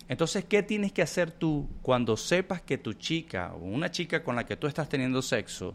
Entonces, 0.08 0.44
¿qué 0.44 0.62
tienes 0.62 0.92
que 0.92 1.02
hacer 1.02 1.30
tú 1.30 1.68
cuando 1.82 2.16
sepas 2.16 2.62
que 2.62 2.78
tu 2.78 2.92
chica 2.92 3.52
o 3.54 3.58
una 3.58 3.90
chica 3.90 4.22
con 4.22 4.36
la 4.36 4.46
que 4.46 4.56
tú 4.56 4.66
estás 4.66 4.88
teniendo 4.88 5.20
sexo 5.20 5.74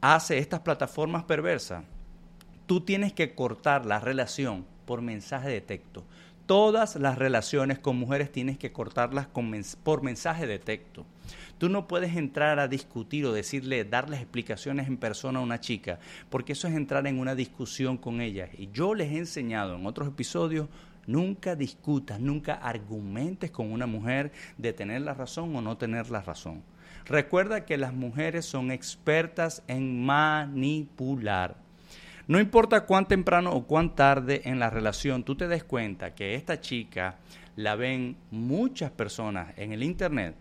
hace 0.00 0.38
estas 0.38 0.60
plataformas 0.60 1.24
perversas? 1.24 1.84
Tú 2.66 2.80
tienes 2.80 3.12
que 3.12 3.34
cortar 3.34 3.84
la 3.86 3.98
relación 3.98 4.64
por 4.86 5.02
mensaje 5.02 5.48
de 5.48 5.60
texto. 5.60 6.04
Todas 6.46 6.96
las 6.96 7.16
relaciones 7.16 7.78
con 7.78 7.96
mujeres 7.96 8.30
tienes 8.30 8.58
que 8.58 8.72
cortarlas 8.72 9.28
por 9.82 10.02
mensaje 10.02 10.46
de 10.46 10.58
texto. 10.58 11.06
Tú 11.58 11.68
no 11.68 11.86
puedes 11.88 12.16
entrar 12.16 12.58
a 12.58 12.68
discutir 12.68 13.24
o 13.24 13.32
decirle, 13.32 13.84
darles 13.84 14.20
explicaciones 14.20 14.88
en 14.88 14.98
persona 14.98 15.38
a 15.38 15.42
una 15.42 15.60
chica, 15.60 15.98
porque 16.28 16.52
eso 16.52 16.68
es 16.68 16.74
entrar 16.74 17.06
en 17.06 17.18
una 17.18 17.34
discusión 17.34 17.96
con 17.96 18.20
ella. 18.20 18.50
Y 18.58 18.68
yo 18.72 18.94
les 18.94 19.12
he 19.12 19.18
enseñado 19.18 19.76
en 19.76 19.86
otros 19.86 20.08
episodios 20.08 20.68
Nunca 21.06 21.54
discutas, 21.54 22.18
nunca 22.18 22.54
argumentes 22.54 23.50
con 23.50 23.70
una 23.70 23.86
mujer 23.86 24.32
de 24.56 24.72
tener 24.72 25.02
la 25.02 25.14
razón 25.14 25.54
o 25.54 25.60
no 25.60 25.76
tener 25.76 26.10
la 26.10 26.22
razón. 26.22 26.62
Recuerda 27.04 27.66
que 27.66 27.76
las 27.76 27.92
mujeres 27.92 28.46
son 28.46 28.70
expertas 28.70 29.62
en 29.68 30.04
manipular. 30.04 31.56
No 32.26 32.40
importa 32.40 32.86
cuán 32.86 33.06
temprano 33.06 33.52
o 33.52 33.66
cuán 33.66 33.94
tarde 33.94 34.42
en 34.44 34.58
la 34.58 34.70
relación 34.70 35.24
tú 35.24 35.34
te 35.34 35.46
des 35.46 35.62
cuenta 35.62 36.14
que 36.14 36.34
esta 36.34 36.60
chica 36.60 37.18
la 37.54 37.76
ven 37.76 38.16
muchas 38.30 38.90
personas 38.90 39.52
en 39.58 39.72
el 39.72 39.82
Internet, 39.82 40.34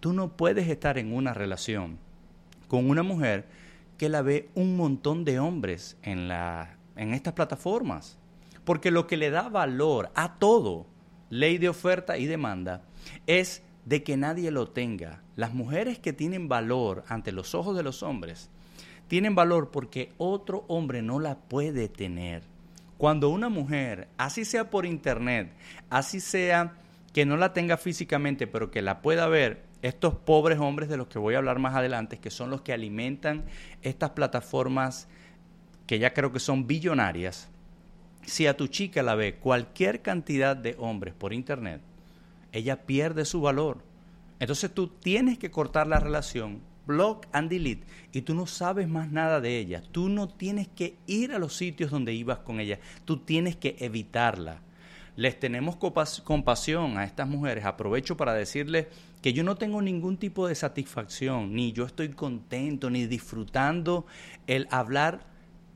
tú 0.00 0.14
no 0.14 0.36
puedes 0.36 0.68
estar 0.68 0.96
en 0.96 1.12
una 1.12 1.34
relación 1.34 1.98
con 2.68 2.88
una 2.88 3.02
mujer 3.02 3.46
que 3.98 4.08
la 4.08 4.22
ve 4.22 4.48
un 4.54 4.76
montón 4.76 5.24
de 5.24 5.38
hombres 5.38 5.96
en, 6.02 6.28
la, 6.28 6.76
en 6.96 7.14
estas 7.14 7.34
plataformas. 7.34 8.18
Porque 8.64 8.90
lo 8.90 9.06
que 9.06 9.16
le 9.16 9.30
da 9.30 9.48
valor 9.48 10.10
a 10.14 10.38
todo, 10.38 10.86
ley 11.30 11.58
de 11.58 11.68
oferta 11.68 12.18
y 12.18 12.26
demanda, 12.26 12.82
es 13.26 13.62
de 13.84 14.02
que 14.02 14.16
nadie 14.16 14.50
lo 14.50 14.68
tenga. 14.68 15.22
Las 15.36 15.54
mujeres 15.54 15.98
que 15.98 16.12
tienen 16.12 16.48
valor 16.48 17.04
ante 17.08 17.30
los 17.30 17.54
ojos 17.54 17.76
de 17.76 17.82
los 17.82 18.02
hombres, 18.02 18.50
tienen 19.08 19.34
valor 19.34 19.70
porque 19.70 20.12
otro 20.18 20.64
hombre 20.68 21.02
no 21.02 21.20
la 21.20 21.36
puede 21.36 21.88
tener. 21.88 22.42
Cuando 22.98 23.28
una 23.28 23.48
mujer, 23.48 24.08
así 24.16 24.44
sea 24.44 24.70
por 24.70 24.86
internet, 24.86 25.52
así 25.90 26.20
sea 26.20 26.74
que 27.12 27.26
no 27.26 27.36
la 27.36 27.52
tenga 27.52 27.76
físicamente, 27.76 28.46
pero 28.46 28.70
que 28.70 28.82
la 28.82 29.02
pueda 29.02 29.26
ver, 29.28 29.62
estos 29.82 30.14
pobres 30.14 30.58
hombres 30.58 30.88
de 30.88 30.96
los 30.96 31.06
que 31.06 31.18
voy 31.18 31.34
a 31.34 31.38
hablar 31.38 31.58
más 31.58 31.74
adelante, 31.74 32.18
que 32.18 32.30
son 32.30 32.50
los 32.50 32.62
que 32.62 32.72
alimentan 32.72 33.44
estas 33.82 34.10
plataformas 34.10 35.08
que 35.86 35.98
ya 35.98 36.12
creo 36.12 36.32
que 36.32 36.40
son 36.40 36.66
billonarias, 36.66 37.48
si 38.24 38.46
a 38.46 38.56
tu 38.56 38.66
chica 38.66 39.02
la 39.02 39.14
ve 39.14 39.36
cualquier 39.36 40.02
cantidad 40.02 40.56
de 40.56 40.74
hombres 40.78 41.14
por 41.14 41.32
internet, 41.32 41.80
ella 42.52 42.84
pierde 42.84 43.24
su 43.24 43.40
valor. 43.40 43.78
Entonces 44.40 44.72
tú 44.72 44.88
tienes 44.88 45.38
que 45.38 45.50
cortar 45.50 45.86
la 45.86 46.00
relación, 46.00 46.60
block 46.86 47.26
and 47.32 47.50
delete, 47.50 47.84
y 48.12 48.22
tú 48.22 48.34
no 48.34 48.46
sabes 48.46 48.88
más 48.88 49.10
nada 49.10 49.40
de 49.40 49.58
ella. 49.58 49.82
Tú 49.92 50.08
no 50.08 50.28
tienes 50.28 50.68
que 50.68 50.96
ir 51.06 51.32
a 51.32 51.38
los 51.38 51.56
sitios 51.56 51.90
donde 51.90 52.14
ibas 52.14 52.38
con 52.38 52.60
ella, 52.60 52.78
tú 53.04 53.18
tienes 53.18 53.56
que 53.56 53.76
evitarla. 53.80 54.62
Les 55.16 55.40
tenemos 55.40 55.76
compasión 55.76 56.98
a 56.98 57.04
estas 57.04 57.26
mujeres. 57.26 57.64
Aprovecho 57.64 58.18
para 58.18 58.34
decirles 58.34 58.86
que 59.22 59.32
yo 59.32 59.44
no 59.44 59.56
tengo 59.56 59.80
ningún 59.80 60.18
tipo 60.18 60.46
de 60.46 60.54
satisfacción, 60.54 61.54
ni 61.54 61.72
yo 61.72 61.86
estoy 61.86 62.10
contento, 62.10 62.90
ni 62.90 63.06
disfrutando 63.06 64.04
el 64.46 64.68
hablar 64.70 65.24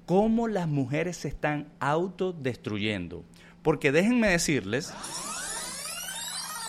cómo 0.05 0.47
las 0.47 0.69
mujeres 0.69 1.17
se 1.17 1.29
están 1.29 1.69
autodestruyendo. 1.81 3.25
Porque 3.63 3.93
déjenme 3.93 4.29
decirles 4.29 4.93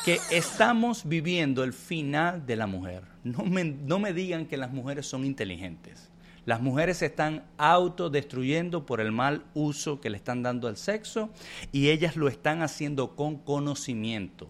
que 0.05 0.19
estamos 0.31 1.07
viviendo 1.07 1.63
el 1.63 1.73
final 1.73 2.45
de 2.45 2.55
la 2.55 2.67
mujer. 2.67 3.03
No 3.23 3.43
me, 3.43 3.63
no 3.63 3.99
me 3.99 4.13
digan 4.13 4.47
que 4.47 4.57
las 4.57 4.71
mujeres 4.71 5.05
son 5.05 5.25
inteligentes. 5.25 6.09
Las 6.45 6.59
mujeres 6.59 6.97
se 6.97 7.05
están 7.05 7.43
autodestruyendo 7.57 8.85
por 8.87 8.99
el 8.99 9.11
mal 9.11 9.45
uso 9.53 10.01
que 10.01 10.09
le 10.09 10.17
están 10.17 10.41
dando 10.41 10.67
al 10.67 10.75
sexo 10.75 11.29
y 11.71 11.89
ellas 11.89 12.15
lo 12.15 12.27
están 12.27 12.63
haciendo 12.63 13.15
con 13.15 13.37
conocimiento. 13.37 14.49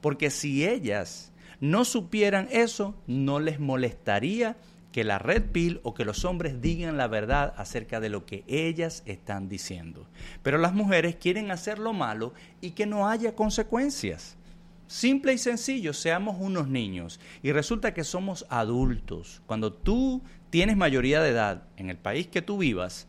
Porque 0.00 0.30
si 0.30 0.66
ellas 0.66 1.32
no 1.58 1.84
supieran 1.84 2.48
eso, 2.52 2.94
no 3.08 3.40
les 3.40 3.58
molestaría 3.58 4.56
que 4.92 5.02
la 5.02 5.18
red 5.18 5.50
pill 5.50 5.80
o 5.82 5.94
que 5.94 6.04
los 6.04 6.24
hombres 6.24 6.60
digan 6.60 6.96
la 6.96 7.08
verdad 7.08 7.54
acerca 7.56 7.98
de 7.98 8.10
lo 8.10 8.24
que 8.24 8.44
ellas 8.46 9.02
están 9.06 9.48
diciendo. 9.48 10.06
Pero 10.44 10.58
las 10.58 10.74
mujeres 10.74 11.16
quieren 11.16 11.50
hacer 11.50 11.80
lo 11.80 11.92
malo 11.92 12.34
y 12.60 12.72
que 12.72 12.86
no 12.86 13.08
haya 13.08 13.34
consecuencias. 13.34 14.36
Simple 14.92 15.32
y 15.32 15.38
sencillo, 15.38 15.94
seamos 15.94 16.36
unos 16.38 16.68
niños 16.68 17.18
y 17.42 17.52
resulta 17.52 17.94
que 17.94 18.04
somos 18.04 18.44
adultos. 18.50 19.40
Cuando 19.46 19.72
tú 19.72 20.20
tienes 20.50 20.76
mayoría 20.76 21.22
de 21.22 21.30
edad 21.30 21.62
en 21.78 21.88
el 21.88 21.96
país 21.96 22.26
que 22.26 22.42
tú 22.42 22.58
vivas, 22.58 23.08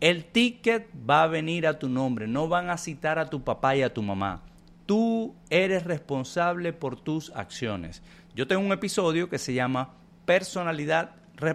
el 0.00 0.24
ticket 0.24 0.88
va 1.08 1.24
a 1.24 1.26
venir 1.26 1.66
a 1.66 1.78
tu 1.78 1.90
nombre, 1.90 2.26
no 2.26 2.48
van 2.48 2.70
a 2.70 2.78
citar 2.78 3.18
a 3.18 3.28
tu 3.28 3.44
papá 3.44 3.76
y 3.76 3.82
a 3.82 3.92
tu 3.92 4.00
mamá. 4.02 4.40
Tú 4.86 5.34
eres 5.50 5.84
responsable 5.84 6.72
por 6.72 6.98
tus 6.98 7.30
acciones. 7.36 8.02
Yo 8.34 8.46
tengo 8.46 8.62
un 8.62 8.72
episodio 8.72 9.28
que 9.28 9.38
se 9.38 9.52
llama 9.52 9.96
personalidad, 10.24 11.10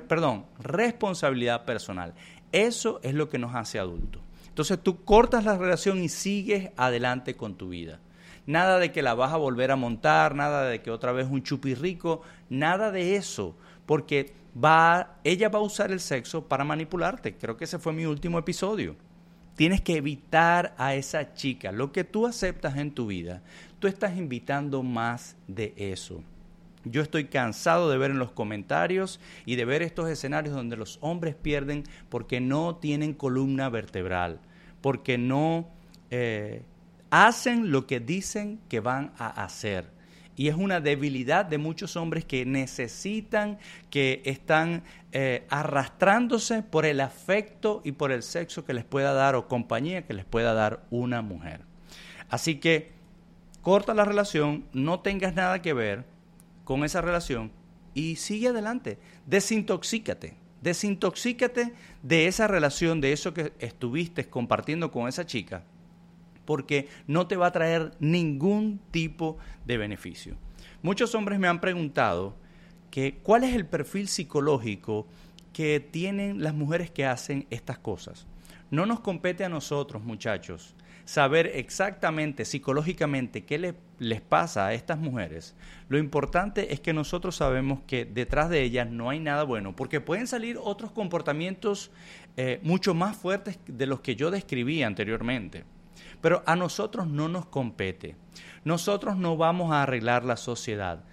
perdón, 0.08 0.46
responsabilidad 0.60 1.65
personal. 1.65 2.13
Eso 2.51 3.00
es 3.01 3.15
lo 3.15 3.27
que 3.27 3.39
nos 3.39 3.56
hace 3.56 3.80
adultos. 3.80 4.22
Entonces 4.50 4.77
tú 4.84 5.03
cortas 5.03 5.46
la 5.46 5.58
relación 5.58 5.98
y 6.03 6.10
sigues 6.10 6.70
adelante 6.77 7.34
con 7.34 7.56
tu 7.56 7.70
vida. 7.70 8.00
Nada 8.45 8.79
de 8.79 8.91
que 8.91 9.01
la 9.01 9.13
vas 9.13 9.33
a 9.33 9.38
volver 9.38 9.71
a 9.71 9.75
montar, 9.75 10.35
nada 10.35 10.65
de 10.67 10.81
que 10.81 10.91
otra 10.91 11.12
vez 11.12 11.27
un 11.29 11.43
chupirrico, 11.43 12.21
nada 12.50 12.91
de 12.91 13.15
eso, 13.15 13.55
porque 13.85 14.33
va, 14.62 15.15
ella 15.23 15.50
va 15.50 15.59
a 15.59 15.63
usar 15.63 15.91
el 15.91 16.00
sexo 16.00 16.47
para 16.47 16.63
manipularte. 16.63 17.35
Creo 17.35 17.57
que 17.57 17.63
ese 17.63 17.79
fue 17.79 17.93
mi 17.93 18.05
último 18.05 18.38
episodio. 18.38 18.95
Tienes 19.55 19.81
que 19.81 19.95
evitar 19.95 20.73
a 20.77 20.95
esa 20.95 21.33
chica. 21.33 21.71
Lo 21.71 21.91
que 21.91 22.03
tú 22.03 22.27
aceptas 22.27 22.77
en 22.77 22.91
tu 22.91 23.07
vida, 23.07 23.41
tú 23.79 23.88
estás 23.88 24.17
invitando 24.17 24.83
más 24.83 25.38
de 25.47 25.73
eso. 25.77 26.23
Yo 26.85 27.01
estoy 27.01 27.25
cansado 27.25 27.89
de 27.89 27.97
ver 27.97 28.12
en 28.12 28.19
los 28.19 28.31
comentarios 28.31 29.21
y 29.45 29.55
de 29.55 29.63
ver 29.63 29.81
estos 29.83 30.09
escenarios 30.09 30.53
donde 30.53 30.75
los 30.75 30.97
hombres 31.01 31.33
pierden 31.35 31.83
porque 32.09 32.41
no 32.41 32.75
tienen 32.75 33.13
columna 33.13 33.69
vertebral, 33.69 34.41
porque 34.81 35.17
no 35.17 35.69
eh, 36.12 36.63
hacen 37.13 37.70
lo 37.70 37.86
que 37.86 38.00
dicen 38.00 38.60
que 38.70 38.79
van 38.79 39.13
a 39.20 39.27
hacer. 39.43 39.86
Y 40.36 40.48
es 40.48 40.55
una 40.55 40.79
debilidad 40.82 41.46
de 41.46 41.60
muchos 41.60 41.96
hombres 41.96 42.25
que 42.25 42.43
necesitan, 42.43 43.60
que 43.91 44.24
están 44.25 44.82
eh, 45.12 45.46
arrastrándose 45.51 46.63
por 46.63 46.88
el 46.88 47.00
afecto 47.01 47.82
y 47.86 47.91
por 47.91 48.12
el 48.12 48.24
sexo 48.24 48.65
que 48.65 48.74
les 48.74 48.84
pueda 48.84 49.13
dar 49.13 49.36
o 49.36 49.48
compañía 49.48 50.08
que 50.08 50.15
les 50.15 50.25
pueda 50.25 50.55
dar 50.55 50.88
una 50.89 51.22
mujer. 51.22 51.62
Así 52.29 52.55
que 52.55 52.89
corta 53.62 53.93
la 53.93 54.05
relación, 54.05 54.65
no 54.74 55.01
tengas 55.01 55.36
nada 55.36 55.62
que 55.62 55.74
ver 55.74 56.05
con 56.63 56.84
esa 56.84 57.01
relación 57.01 57.51
y 57.93 58.15
sigue 58.15 58.48
adelante. 58.48 58.98
Desintoxícate. 59.27 60.34
Desintoxícate 60.63 61.74
de 62.01 62.25
esa 62.25 62.48
relación, 62.48 63.01
de 63.01 63.13
eso 63.13 63.36
que 63.36 63.53
estuviste 63.60 64.27
compartiendo 64.27 64.89
con 64.89 65.08
esa 65.08 65.27
chica 65.27 65.63
porque 66.45 66.88
no 67.07 67.27
te 67.27 67.38
va 67.38 67.47
a 67.47 67.51
traer 67.51 67.91
ningún 68.00 68.79
tipo 68.91 69.38
de 69.65 69.77
beneficio. 69.77 70.35
Muchos 70.81 71.15
hombres 71.15 71.39
me 71.39 71.47
han 71.47 71.62
preguntado 71.62 72.35
que 72.91 73.15
cuál 73.23 73.43
es 73.43 73.55
el 73.55 73.65
perfil 73.65 74.07
psicológico 74.07 75.07
que 75.53 75.79
tienen 75.79 76.43
las 76.43 76.53
mujeres 76.53 76.91
que 76.91 77.05
hacen 77.05 77.47
estas 77.50 77.77
cosas. 77.77 78.27
No 78.69 78.85
nos 78.85 79.00
compete 79.00 79.45
a 79.45 79.50
nosotros, 79.50 80.03
muchachos, 80.03 80.75
saber 81.05 81.51
exactamente 81.55 82.45
psicológicamente 82.45 83.43
qué 83.43 83.75
les 84.00 84.21
pasa 84.21 84.67
a 84.67 84.73
estas 84.73 84.97
mujeres. 84.97 85.55
Lo 85.89 85.97
importante 85.97 86.73
es 86.73 86.79
que 86.79 86.93
nosotros 86.93 87.35
sabemos 87.35 87.79
que 87.85 88.05
detrás 88.05 88.50
de 88.50 88.62
ellas 88.62 88.89
no 88.89 89.09
hay 89.09 89.19
nada 89.19 89.43
bueno, 89.43 89.75
porque 89.75 90.01
pueden 90.01 90.27
salir 90.27 90.57
otros 90.62 90.91
comportamientos 90.91 91.91
eh, 92.35 92.59
mucho 92.63 92.93
más 92.93 93.15
fuertes 93.15 93.59
de 93.67 93.85
los 93.85 94.01
que 94.01 94.15
yo 94.15 94.31
describí 94.31 94.83
anteriormente. 94.83 95.65
Pero 96.21 96.43
a 96.45 96.55
nosotros 96.55 97.07
no 97.07 97.27
nos 97.27 97.45
compete. 97.45 98.15
Nosotros 98.63 99.17
no 99.17 99.38
vamos 99.38 99.71
a 99.71 99.83
arreglar 99.83 100.23
la 100.23 100.38
sociedad. 100.38 101.03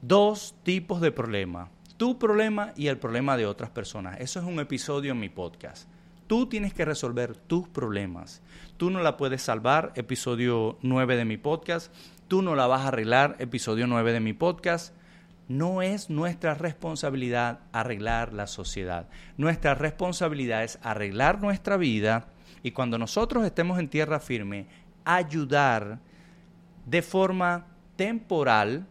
Dos 0.00 0.54
tipos 0.62 1.00
de 1.00 1.12
problemas. 1.12 1.68
Tu 1.96 2.18
problema 2.18 2.72
y 2.76 2.88
el 2.88 2.98
problema 2.98 3.36
de 3.36 3.46
otras 3.46 3.70
personas. 3.70 4.20
Eso 4.20 4.40
es 4.40 4.44
un 4.44 4.58
episodio 4.58 5.12
en 5.12 5.20
mi 5.20 5.28
podcast. 5.28 5.88
Tú 6.26 6.48
tienes 6.48 6.72
que 6.72 6.84
resolver 6.84 7.36
tus 7.36 7.68
problemas. 7.68 8.42
Tú 8.76 8.90
no 8.90 9.00
la 9.02 9.16
puedes 9.16 9.42
salvar, 9.42 9.92
episodio 9.96 10.78
9 10.82 11.16
de 11.16 11.24
mi 11.24 11.36
podcast. 11.36 11.94
Tú 12.26 12.42
no 12.42 12.56
la 12.56 12.66
vas 12.66 12.82
a 12.82 12.88
arreglar, 12.88 13.36
episodio 13.38 13.86
9 13.86 14.12
de 14.12 14.20
mi 14.20 14.32
podcast. 14.32 14.94
No 15.48 15.82
es 15.82 16.08
nuestra 16.08 16.54
responsabilidad 16.54 17.60
arreglar 17.72 18.32
la 18.32 18.46
sociedad. 18.46 19.08
Nuestra 19.36 19.74
responsabilidad 19.74 20.64
es 20.64 20.78
arreglar 20.82 21.42
nuestra 21.42 21.76
vida 21.76 22.31
y 22.62 22.70
cuando 22.70 22.98
nosotros 22.98 23.44
estemos 23.44 23.78
en 23.78 23.88
tierra 23.88 24.20
firme, 24.20 24.66
ayudar 25.04 25.98
de 26.86 27.02
forma 27.02 27.66
temporal 27.96 28.86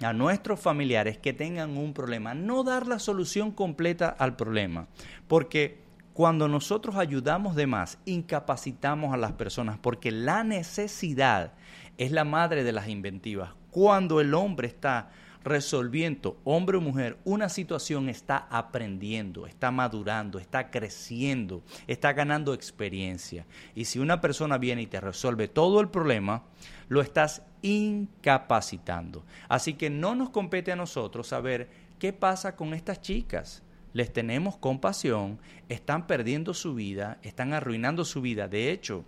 a 0.00 0.12
nuestros 0.12 0.58
familiares 0.60 1.18
que 1.18 1.32
tengan 1.32 1.76
un 1.76 1.92
problema, 1.92 2.34
no 2.34 2.64
dar 2.64 2.86
la 2.86 2.98
solución 2.98 3.52
completa 3.52 4.08
al 4.08 4.36
problema, 4.36 4.88
porque 5.28 5.82
cuando 6.12 6.46
nosotros 6.48 6.96
ayudamos 6.96 7.56
de 7.56 7.66
más, 7.66 7.98
incapacitamos 8.04 9.14
a 9.14 9.16
las 9.16 9.32
personas, 9.32 9.78
porque 9.78 10.10
la 10.10 10.44
necesidad 10.44 11.52
es 11.96 12.12
la 12.12 12.24
madre 12.24 12.64
de 12.64 12.72
las 12.72 12.88
inventivas. 12.88 13.50
Cuando 13.70 14.20
el 14.20 14.34
hombre 14.34 14.68
está 14.68 15.10
resolviendo, 15.44 16.38
hombre 16.44 16.76
o 16.76 16.80
mujer, 16.80 17.18
una 17.24 17.48
situación 17.48 18.08
está 18.08 18.46
aprendiendo, 18.50 19.46
está 19.46 19.70
madurando, 19.70 20.38
está 20.38 20.70
creciendo, 20.70 21.62
está 21.86 22.12
ganando 22.12 22.54
experiencia. 22.54 23.46
Y 23.74 23.86
si 23.86 23.98
una 23.98 24.20
persona 24.20 24.58
viene 24.58 24.82
y 24.82 24.86
te 24.86 25.00
resuelve 25.00 25.48
todo 25.48 25.80
el 25.80 25.88
problema, 25.88 26.44
lo 26.88 27.00
estás 27.00 27.42
incapacitando. 27.62 29.24
Así 29.48 29.74
que 29.74 29.90
no 29.90 30.14
nos 30.14 30.30
compete 30.30 30.72
a 30.72 30.76
nosotros 30.76 31.28
saber 31.28 31.70
qué 31.98 32.12
pasa 32.12 32.56
con 32.56 32.74
estas 32.74 33.00
chicas. 33.00 33.62
Les 33.92 34.12
tenemos 34.12 34.56
compasión, 34.56 35.38
están 35.68 36.06
perdiendo 36.06 36.54
su 36.54 36.74
vida, 36.74 37.18
están 37.22 37.52
arruinando 37.52 38.04
su 38.04 38.22
vida. 38.22 38.48
De 38.48 38.72
hecho, 38.72 39.04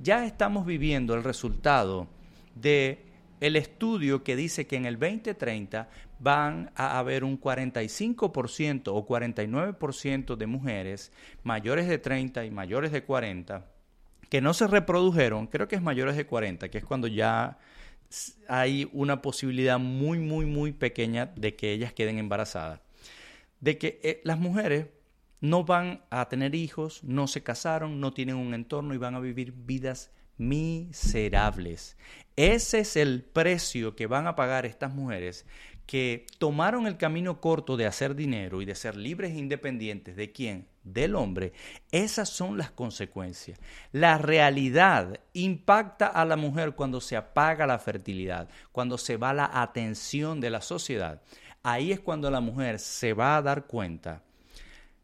ya 0.00 0.24
estamos 0.26 0.64
viviendo 0.66 1.14
el 1.14 1.22
resultado 1.22 2.08
de 2.54 3.11
el 3.42 3.56
estudio 3.56 4.22
que 4.22 4.36
dice 4.36 4.68
que 4.68 4.76
en 4.76 4.86
el 4.86 4.98
2030 4.98 5.88
van 6.20 6.70
a 6.76 6.98
haber 6.98 7.24
un 7.24 7.40
45% 7.40 8.84
o 8.86 9.04
49% 9.04 10.36
de 10.36 10.46
mujeres 10.46 11.12
mayores 11.42 11.88
de 11.88 11.98
30 11.98 12.44
y 12.44 12.50
mayores 12.52 12.92
de 12.92 13.02
40 13.02 13.66
que 14.28 14.40
no 14.40 14.54
se 14.54 14.66
reprodujeron, 14.66 15.48
creo 15.48 15.68
que 15.68 15.76
es 15.76 15.82
mayores 15.82 16.16
de 16.16 16.24
40, 16.24 16.70
que 16.70 16.78
es 16.78 16.84
cuando 16.84 17.06
ya 17.06 17.58
hay 18.48 18.88
una 18.92 19.20
posibilidad 19.20 19.78
muy, 19.78 20.20
muy, 20.20 20.46
muy 20.46 20.72
pequeña 20.72 21.26
de 21.36 21.54
que 21.54 21.72
ellas 21.72 21.92
queden 21.92 22.18
embarazadas. 22.18 22.80
De 23.60 23.76
que 23.76 24.00
eh, 24.02 24.22
las 24.24 24.38
mujeres 24.38 24.86
no 25.40 25.64
van 25.64 26.04
a 26.08 26.28
tener 26.28 26.54
hijos, 26.54 27.04
no 27.04 27.26
se 27.26 27.42
casaron, 27.42 28.00
no 28.00 28.14
tienen 28.14 28.36
un 28.36 28.54
entorno 28.54 28.94
y 28.94 28.98
van 28.98 29.16
a 29.16 29.20
vivir 29.20 29.52
vidas 29.52 30.10
miserables. 30.48 31.96
Ese 32.36 32.80
es 32.80 32.96
el 32.96 33.22
precio 33.22 33.94
que 33.94 34.06
van 34.06 34.26
a 34.26 34.34
pagar 34.34 34.66
estas 34.66 34.92
mujeres 34.92 35.46
que 35.86 36.26
tomaron 36.38 36.86
el 36.86 36.96
camino 36.96 37.40
corto 37.40 37.76
de 37.76 37.86
hacer 37.86 38.14
dinero 38.14 38.62
y 38.62 38.64
de 38.64 38.74
ser 38.74 38.96
libres 38.96 39.32
e 39.32 39.38
independientes. 39.38 40.16
¿De 40.16 40.32
quién? 40.32 40.66
Del 40.84 41.14
hombre. 41.14 41.52
Esas 41.90 42.28
son 42.28 42.56
las 42.56 42.70
consecuencias. 42.70 43.58
La 43.90 44.16
realidad 44.18 45.20
impacta 45.32 46.06
a 46.06 46.24
la 46.24 46.36
mujer 46.36 46.74
cuando 46.74 47.00
se 47.00 47.16
apaga 47.16 47.66
la 47.66 47.78
fertilidad, 47.78 48.48
cuando 48.70 48.96
se 48.96 49.16
va 49.16 49.34
la 49.34 49.50
atención 49.52 50.40
de 50.40 50.50
la 50.50 50.60
sociedad. 50.60 51.20
Ahí 51.62 51.92
es 51.92 52.00
cuando 52.00 52.30
la 52.30 52.40
mujer 52.40 52.78
se 52.78 53.12
va 53.12 53.36
a 53.36 53.42
dar 53.42 53.66
cuenta 53.66 54.22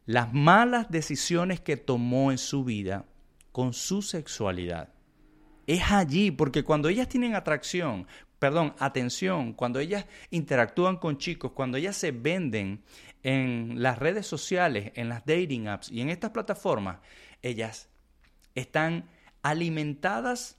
las 0.06 0.32
malas 0.32 0.90
decisiones 0.90 1.60
que 1.60 1.76
tomó 1.76 2.32
en 2.32 2.38
su 2.38 2.64
vida 2.64 3.04
con 3.52 3.74
su 3.74 4.00
sexualidad 4.00 4.88
es 5.68 5.92
allí, 5.92 6.30
porque 6.30 6.64
cuando 6.64 6.88
ellas 6.88 7.08
tienen 7.08 7.34
atracción, 7.34 8.06
perdón, 8.38 8.74
atención, 8.78 9.52
cuando 9.52 9.78
ellas 9.78 10.06
interactúan 10.30 10.96
con 10.96 11.18
chicos, 11.18 11.52
cuando 11.52 11.76
ellas 11.76 11.94
se 11.94 12.10
venden 12.10 12.82
en 13.22 13.82
las 13.82 13.98
redes 13.98 14.26
sociales, 14.26 14.92
en 14.94 15.10
las 15.10 15.26
dating 15.26 15.68
apps 15.68 15.90
y 15.90 16.00
en 16.00 16.08
estas 16.08 16.30
plataformas, 16.30 17.00
ellas 17.42 17.90
están 18.54 19.10
alimentadas 19.42 20.57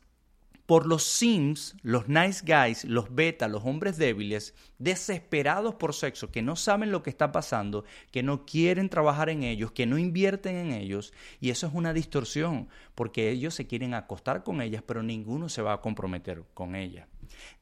por 0.70 0.86
los 0.86 1.02
sims, 1.02 1.76
los 1.82 2.08
nice 2.10 2.44
guys, 2.46 2.86
los 2.86 3.16
beta, 3.16 3.48
los 3.48 3.66
hombres 3.66 3.98
débiles, 3.98 4.54
desesperados 4.78 5.74
por 5.74 5.96
sexo, 5.96 6.30
que 6.30 6.44
no 6.44 6.56
saben 6.56 6.92
lo 6.92 7.02
que 7.02 7.10
está 7.10 7.32
pasando, 7.32 7.86
que 8.12 8.22
no 8.22 8.46
quieren 8.46 8.88
trabajar 8.88 9.32
en 9.32 9.42
ellos, 9.42 9.72
que 9.72 9.88
no 9.88 9.98
invierten 9.98 10.56
en 10.56 10.72
ellos, 10.74 11.12
y 11.40 11.50
eso 11.50 11.66
es 11.66 11.74
una 11.74 11.92
distorsión, 11.92 12.70
porque 12.94 13.32
ellos 13.32 13.56
se 13.56 13.66
quieren 13.66 13.96
acostar 13.96 14.44
con 14.44 14.62
ellas, 14.62 14.84
pero 14.86 15.02
ninguno 15.02 15.50
se 15.50 15.64
va 15.64 15.74
a 15.74 15.82
comprometer 15.82 16.44
con 16.54 16.76
ellas. 16.76 17.08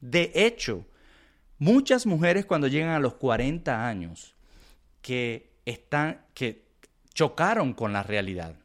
De 0.02 0.30
hecho, 0.34 0.84
muchas 1.58 2.04
mujeres 2.04 2.44
cuando 2.44 2.66
llegan 2.66 2.90
a 2.90 3.00
los 3.00 3.14
40 3.14 3.88
años 3.88 4.34
que 5.00 5.54
están 5.64 6.26
que 6.34 6.66
chocaron 7.14 7.72
con 7.72 7.94
la 7.94 8.02
realidad, 8.02 8.56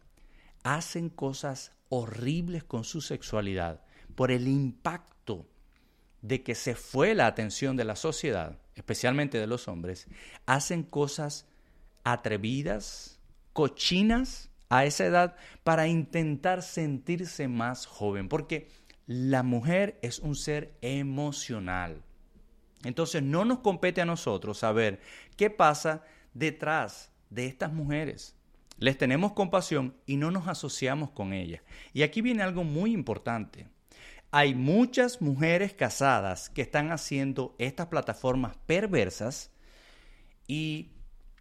hacen 0.64 1.08
cosas 1.08 1.72
horribles 1.88 2.66
con 2.66 2.84
su 2.84 3.00
sexualidad 3.00 3.83
por 4.16 4.32
el 4.32 4.48
impacto 4.48 5.48
de 6.22 6.42
que 6.42 6.56
se 6.56 6.76
fue 6.76 7.16
la 7.16 7.28
atención 7.28 7.76
de 7.76 7.84
la 7.84 7.96
sociedad, 7.96 8.58
especialmente 8.76 9.40
de 9.40 9.48
los 9.48 9.68
hombres, 9.68 10.08
hacen 10.46 10.84
cosas 10.84 11.48
atrevidas, 12.04 13.20
cochinas 13.52 14.50
a 14.70 14.86
esa 14.86 15.06
edad 15.06 15.36
para 15.64 15.88
intentar 15.88 16.64
sentirse 16.64 17.48
más 17.48 17.86
joven, 17.86 18.30
porque 18.30 18.70
la 19.06 19.44
mujer 19.44 20.00
es 20.02 20.20
un 20.20 20.36
ser 20.36 20.76
emocional. 20.82 22.02
Entonces 22.84 23.22
no 23.22 23.46
nos 23.46 23.60
compete 23.60 24.02
a 24.02 24.06
nosotros 24.06 24.60
saber 24.60 25.02
qué 25.38 25.50
pasa 25.50 26.04
detrás 26.34 27.12
de 27.30 27.46
estas 27.46 27.74
mujeres. 27.74 28.36
Les 28.78 28.98
tenemos 28.98 29.34
compasión 29.34 29.96
y 30.06 30.18
no 30.18 30.32
nos 30.32 30.48
asociamos 30.48 31.12
con 31.12 31.34
ellas. 31.34 31.62
Y 31.94 32.04
aquí 32.04 32.22
viene 32.22 32.44
algo 32.44 32.64
muy 32.64 32.92
importante 32.92 33.68
hay 34.36 34.56
muchas 34.56 35.22
mujeres 35.22 35.76
casadas 35.76 36.50
que 36.50 36.64
están 36.64 36.92
haciendo 36.92 37.54
estas 37.60 37.86
plataformas 37.86 38.58
perversas 38.66 39.52
y 40.48 40.90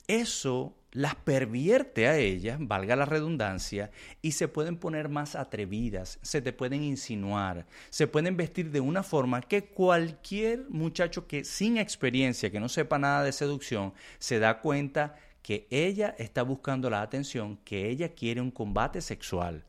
eso 0.09 0.77
las 0.91 1.15
pervierte 1.15 2.07
a 2.07 2.19
ellas, 2.19 2.59
valga 2.61 2.95
la 2.95 3.07
redundancia, 3.07 3.91
y 4.21 4.33
se 4.33 4.47
pueden 4.47 4.77
poner 4.77 5.09
más 5.09 5.37
atrevidas, 5.37 6.19
se 6.21 6.43
te 6.43 6.53
pueden 6.53 6.83
insinuar, 6.83 7.67
se 7.89 8.07
pueden 8.07 8.37
vestir 8.37 8.71
de 8.71 8.81
una 8.81 9.03
forma 9.03 9.41
que 9.41 9.65
cualquier 9.65 10.69
muchacho 10.69 11.27
que 11.27 11.45
sin 11.45 11.79
experiencia, 11.79 12.51
que 12.51 12.61
no 12.61 12.69
sepa 12.69 12.99
nada 12.99 13.25
de 13.25 13.33
seducción, 13.33 13.95
se 14.19 14.39
da 14.39 14.61
cuenta 14.61 15.17
que 15.41 15.67
ella 15.71 16.15
está 16.19 16.43
buscando 16.43 16.91
la 16.91 17.01
atención, 17.01 17.57
que 17.65 17.89
ella 17.89 18.11
quiere 18.11 18.43
un 18.43 18.51
combate 18.51 19.01
sexual. 19.01 19.65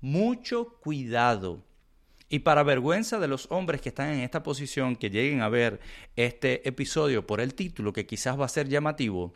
Mucho 0.00 0.78
cuidado 0.78 1.64
Y 2.28 2.40
para 2.40 2.62
vergüenza 2.62 3.18
de 3.18 3.28
los 3.28 3.46
hombres 3.50 3.80
que 3.80 3.88
están 3.88 4.12
en 4.12 4.20
esta 4.20 4.42
posición, 4.42 4.96
que 4.96 5.10
lleguen 5.10 5.40
a 5.40 5.48
ver 5.48 5.80
este 6.14 6.68
episodio 6.68 7.26
por 7.26 7.40
el 7.40 7.54
título, 7.54 7.92
que 7.92 8.06
quizás 8.06 8.38
va 8.38 8.44
a 8.44 8.50
ser 8.50 8.68
llamativo, 8.68 9.32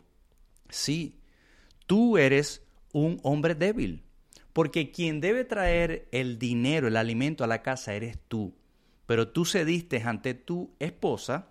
sí, 0.69 1.19
tú 1.87 2.17
eres 2.17 2.63
un 2.91 3.19
hombre 3.23 3.55
débil. 3.55 4.03
Porque 4.53 4.91
quien 4.91 5.19
debe 5.19 5.45
traer 5.45 6.07
el 6.11 6.37
dinero, 6.37 6.87
el 6.87 6.95
alimento 6.95 7.43
a 7.43 7.47
la 7.47 7.63
casa 7.63 7.95
eres 7.95 8.19
tú. 8.27 8.53
Pero 9.07 9.29
tú 9.29 9.45
cediste 9.45 10.01
ante 10.03 10.35
tu 10.35 10.75
esposa 10.79 11.47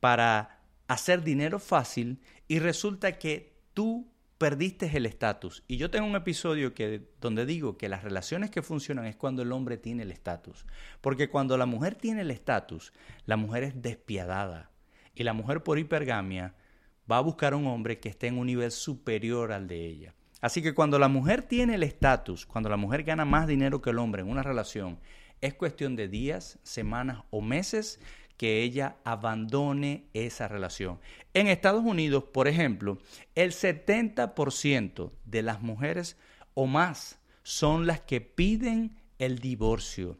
para 0.00 0.60
hacer 0.88 1.22
dinero 1.22 1.58
fácil 1.58 2.20
y 2.48 2.58
resulta 2.58 3.18
que 3.18 3.52
tú 3.74 4.08
perdiste 4.38 4.90
el 4.96 5.04
estatus. 5.04 5.64
Y 5.66 5.76
yo 5.76 5.90
tengo 5.90 6.06
un 6.06 6.16
episodio 6.16 6.72
que, 6.72 7.08
donde 7.20 7.44
digo 7.44 7.76
que 7.76 7.88
las 7.88 8.04
relaciones 8.04 8.50
que 8.50 8.62
funcionan 8.62 9.04
es 9.06 9.16
cuando 9.16 9.42
el 9.42 9.52
hombre 9.52 9.76
tiene 9.76 10.04
el 10.04 10.12
estatus. 10.12 10.64
Porque 11.00 11.28
cuando 11.28 11.58
la 11.58 11.66
mujer 11.66 11.96
tiene 11.96 12.22
el 12.22 12.30
estatus, 12.30 12.92
la 13.26 13.36
mujer 13.36 13.64
es 13.64 13.82
despiadada. 13.82 14.70
Y 15.14 15.24
la 15.24 15.32
mujer 15.32 15.64
por 15.64 15.78
hipergamia 15.78 16.54
va 17.10 17.18
a 17.18 17.22
buscar 17.22 17.54
un 17.54 17.66
hombre 17.66 17.98
que 17.98 18.08
esté 18.08 18.28
en 18.28 18.38
un 18.38 18.46
nivel 18.46 18.70
superior 18.70 19.52
al 19.52 19.66
de 19.66 19.84
ella. 19.84 20.14
Así 20.40 20.62
que 20.62 20.74
cuando 20.74 21.00
la 21.00 21.08
mujer 21.08 21.42
tiene 21.42 21.74
el 21.74 21.82
estatus, 21.82 22.46
cuando 22.46 22.68
la 22.68 22.76
mujer 22.76 23.02
gana 23.02 23.24
más 23.24 23.48
dinero 23.48 23.82
que 23.82 23.90
el 23.90 23.98
hombre 23.98 24.22
en 24.22 24.28
una 24.28 24.44
relación, 24.44 25.00
es 25.40 25.54
cuestión 25.54 25.96
de 25.96 26.08
días, 26.08 26.60
semanas 26.62 27.24
o 27.30 27.40
meses 27.40 28.00
que 28.38 28.62
ella 28.62 28.96
abandone 29.04 30.04
esa 30.14 30.48
relación. 30.48 31.00
En 31.34 31.48
Estados 31.48 31.84
Unidos, 31.84 32.24
por 32.24 32.48
ejemplo, 32.48 32.98
el 33.34 33.50
70% 33.50 35.10
de 35.26 35.42
las 35.42 35.60
mujeres 35.60 36.16
o 36.54 36.66
más 36.66 37.18
son 37.42 37.86
las 37.86 38.00
que 38.00 38.20
piden 38.20 38.96
el 39.18 39.40
divorcio. 39.40 40.16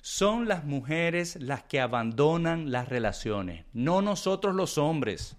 Son 0.00 0.48
las 0.48 0.64
mujeres 0.64 1.36
las 1.36 1.62
que 1.62 1.80
abandonan 1.80 2.72
las 2.72 2.88
relaciones, 2.88 3.66
no 3.74 4.00
nosotros 4.00 4.54
los 4.54 4.78
hombres. 4.78 5.36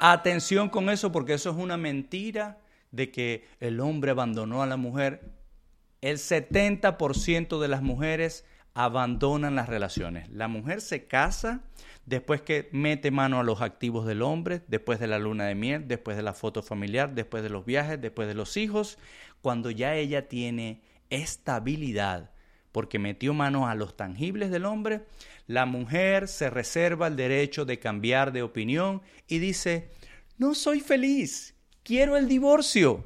Atención 0.00 0.70
con 0.70 0.88
eso 0.88 1.12
porque 1.12 1.34
eso 1.34 1.50
es 1.50 1.56
una 1.56 1.76
mentira 1.76 2.58
de 2.90 3.10
que 3.10 3.46
el 3.60 3.80
hombre 3.80 4.12
abandonó 4.12 4.62
a 4.62 4.66
la 4.66 4.78
mujer. 4.78 5.32
El 6.00 6.16
70% 6.16 7.60
de 7.60 7.68
las 7.68 7.82
mujeres 7.82 8.44
abandonan 8.74 9.54
las 9.54 9.68
relaciones. 9.68 10.28
La 10.30 10.48
mujer 10.48 10.80
se 10.80 11.06
casa 11.06 11.62
después 12.06 12.42
que 12.42 12.68
mete 12.72 13.10
mano 13.10 13.38
a 13.38 13.44
los 13.44 13.62
activos 13.62 14.04
del 14.04 14.20
hombre, 14.20 14.62
después 14.66 14.98
de 14.98 15.06
la 15.06 15.18
luna 15.18 15.46
de 15.46 15.54
miel, 15.54 15.88
después 15.88 16.16
de 16.16 16.22
la 16.22 16.34
foto 16.34 16.62
familiar, 16.62 17.14
después 17.14 17.42
de 17.42 17.50
los 17.50 17.64
viajes, 17.64 18.00
después 18.00 18.28
de 18.28 18.34
los 18.34 18.56
hijos, 18.56 18.98
cuando 19.40 19.70
ya 19.70 19.94
ella 19.94 20.28
tiene 20.28 20.82
estabilidad, 21.08 22.30
porque 22.72 22.98
metió 22.98 23.32
mano 23.32 23.68
a 23.68 23.74
los 23.76 23.96
tangibles 23.96 24.50
del 24.50 24.64
hombre, 24.64 25.06
la 25.46 25.66
mujer 25.66 26.26
se 26.26 26.50
reserva 26.50 27.06
el 27.06 27.16
derecho 27.16 27.64
de 27.64 27.78
cambiar 27.78 28.32
de 28.32 28.42
opinión 28.42 29.02
y 29.28 29.38
dice, 29.38 29.90
no 30.36 30.54
soy 30.54 30.80
feliz, 30.80 31.54
quiero 31.84 32.16
el 32.16 32.28
divorcio. 32.28 33.04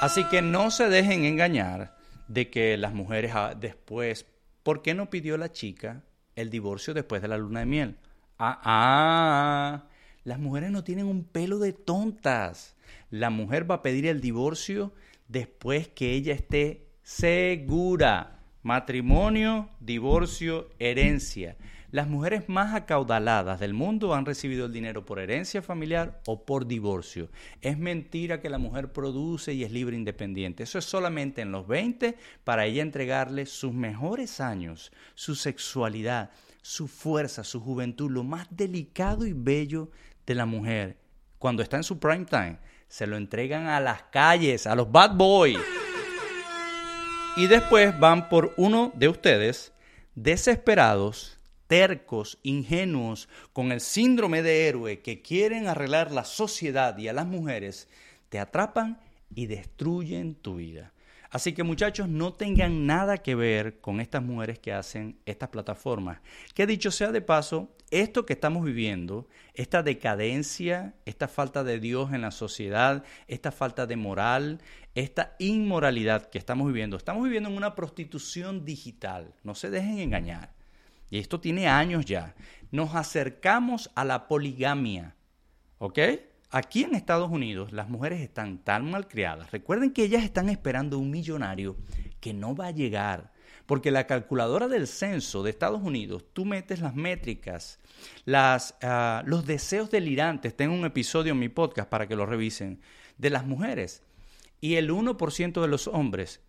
Así 0.00 0.24
que 0.24 0.42
no 0.42 0.70
se 0.70 0.88
dejen 0.88 1.24
engañar 1.24 1.95
de 2.28 2.50
que 2.50 2.76
las 2.76 2.92
mujeres 2.94 3.32
ah, 3.34 3.54
después, 3.54 4.26
¿por 4.62 4.82
qué 4.82 4.94
no 4.94 5.10
pidió 5.10 5.36
la 5.36 5.52
chica 5.52 6.02
el 6.34 6.50
divorcio 6.50 6.94
después 6.94 7.22
de 7.22 7.28
la 7.28 7.38
luna 7.38 7.60
de 7.60 7.66
miel? 7.66 7.96
Ah, 8.38 8.60
ah, 8.64 9.84
las 10.24 10.38
mujeres 10.38 10.70
no 10.70 10.84
tienen 10.84 11.06
un 11.06 11.24
pelo 11.24 11.58
de 11.58 11.72
tontas. 11.72 12.76
La 13.10 13.30
mujer 13.30 13.70
va 13.70 13.76
a 13.76 13.82
pedir 13.82 14.06
el 14.06 14.20
divorcio 14.20 14.92
después 15.28 15.88
que 15.88 16.12
ella 16.12 16.34
esté 16.34 16.88
segura. 17.02 18.40
Matrimonio, 18.62 19.70
divorcio, 19.80 20.68
herencia. 20.78 21.56
Las 21.96 22.08
mujeres 22.08 22.46
más 22.50 22.74
acaudaladas 22.74 23.58
del 23.58 23.72
mundo 23.72 24.14
han 24.14 24.26
recibido 24.26 24.66
el 24.66 24.72
dinero 24.74 25.06
por 25.06 25.18
herencia 25.18 25.62
familiar 25.62 26.20
o 26.26 26.44
por 26.44 26.66
divorcio. 26.66 27.30
Es 27.62 27.78
mentira 27.78 28.38
que 28.38 28.50
la 28.50 28.58
mujer 28.58 28.92
produce 28.92 29.54
y 29.54 29.64
es 29.64 29.72
libre 29.72 29.96
independiente. 29.96 30.64
Eso 30.64 30.78
es 30.78 30.84
solamente 30.84 31.40
en 31.40 31.52
los 31.52 31.66
20 31.66 32.18
para 32.44 32.66
ella 32.66 32.82
entregarle 32.82 33.46
sus 33.46 33.72
mejores 33.72 34.42
años, 34.42 34.92
su 35.14 35.34
sexualidad, 35.34 36.32
su 36.60 36.86
fuerza, 36.86 37.44
su 37.44 37.62
juventud, 37.62 38.10
lo 38.10 38.24
más 38.24 38.46
delicado 38.50 39.24
y 39.24 39.32
bello 39.32 39.90
de 40.26 40.34
la 40.34 40.44
mujer. 40.44 40.98
Cuando 41.38 41.62
está 41.62 41.78
en 41.78 41.84
su 41.84 41.98
prime 41.98 42.26
time, 42.26 42.58
se 42.88 43.06
lo 43.06 43.16
entregan 43.16 43.68
a 43.68 43.80
las 43.80 44.02
calles, 44.12 44.66
a 44.66 44.74
los 44.74 44.92
bad 44.92 45.16
boys. 45.16 45.58
Y 47.38 47.46
después 47.46 47.98
van 47.98 48.28
por 48.28 48.52
uno 48.58 48.92
de 48.94 49.08
ustedes 49.08 49.72
desesperados 50.14 51.35
tercos, 51.66 52.38
ingenuos, 52.42 53.28
con 53.52 53.72
el 53.72 53.80
síndrome 53.80 54.42
de 54.42 54.68
héroe 54.68 55.00
que 55.00 55.22
quieren 55.22 55.66
arreglar 55.66 56.12
la 56.12 56.24
sociedad 56.24 56.96
y 56.98 57.08
a 57.08 57.12
las 57.12 57.26
mujeres, 57.26 57.88
te 58.28 58.38
atrapan 58.38 59.00
y 59.34 59.46
destruyen 59.46 60.34
tu 60.34 60.56
vida. 60.56 60.92
Así 61.30 61.52
que 61.52 61.64
muchachos, 61.64 62.08
no 62.08 62.32
tengan 62.32 62.86
nada 62.86 63.18
que 63.18 63.34
ver 63.34 63.80
con 63.80 64.00
estas 64.00 64.22
mujeres 64.22 64.58
que 64.58 64.72
hacen 64.72 65.18
estas 65.26 65.48
plataformas. 65.48 66.20
Que 66.54 66.66
dicho 66.66 66.90
sea 66.90 67.12
de 67.12 67.20
paso, 67.20 67.68
esto 67.90 68.24
que 68.24 68.32
estamos 68.32 68.64
viviendo, 68.64 69.28
esta 69.52 69.82
decadencia, 69.82 70.94
esta 71.04 71.28
falta 71.28 71.64
de 71.64 71.78
Dios 71.78 72.12
en 72.12 72.22
la 72.22 72.30
sociedad, 72.30 73.04
esta 73.26 73.52
falta 73.52 73.86
de 73.86 73.96
moral, 73.96 74.60
esta 74.94 75.34
inmoralidad 75.38 76.30
que 76.30 76.38
estamos 76.38 76.68
viviendo, 76.68 76.96
estamos 76.96 77.24
viviendo 77.24 77.50
en 77.50 77.56
una 77.56 77.74
prostitución 77.74 78.64
digital. 78.64 79.34
No 79.42 79.54
se 79.54 79.70
dejen 79.70 79.98
engañar 79.98 80.55
y 81.10 81.18
esto 81.18 81.40
tiene 81.40 81.68
años 81.68 82.04
ya, 82.04 82.34
nos 82.70 82.94
acercamos 82.94 83.90
a 83.94 84.04
la 84.04 84.28
poligamia. 84.28 85.14
¿Ok? 85.78 85.98
Aquí 86.50 86.84
en 86.84 86.94
Estados 86.94 87.30
Unidos 87.30 87.72
las 87.72 87.88
mujeres 87.88 88.20
están 88.20 88.58
tan 88.58 88.90
malcriadas. 88.90 89.50
Recuerden 89.50 89.92
que 89.92 90.04
ellas 90.04 90.24
están 90.24 90.48
esperando 90.48 90.98
un 90.98 91.10
millonario 91.10 91.76
que 92.20 92.32
no 92.32 92.54
va 92.54 92.68
a 92.68 92.72
llegar. 92.72 93.32
Porque 93.66 93.90
la 93.90 94.06
calculadora 94.06 94.68
del 94.68 94.86
censo 94.86 95.42
de 95.42 95.50
Estados 95.50 95.82
Unidos, 95.82 96.24
tú 96.32 96.44
metes 96.44 96.80
las 96.80 96.94
métricas, 96.94 97.80
las, 98.24 98.76
ah, 98.80 99.24
los 99.26 99.44
deseos 99.44 99.90
delirantes, 99.90 100.56
tengo 100.56 100.72
un 100.72 100.84
episodio 100.84 101.32
en 101.32 101.40
mi 101.40 101.48
podcast 101.48 101.88
para 101.88 102.06
que 102.06 102.14
lo 102.14 102.26
revisen, 102.26 102.80
de 103.18 103.30
las 103.30 103.44
mujeres. 103.44 104.02
Y 104.60 104.76
el 104.76 104.90
1% 104.90 105.60
de 105.60 105.68
los 105.68 105.88
hombres 105.88 106.40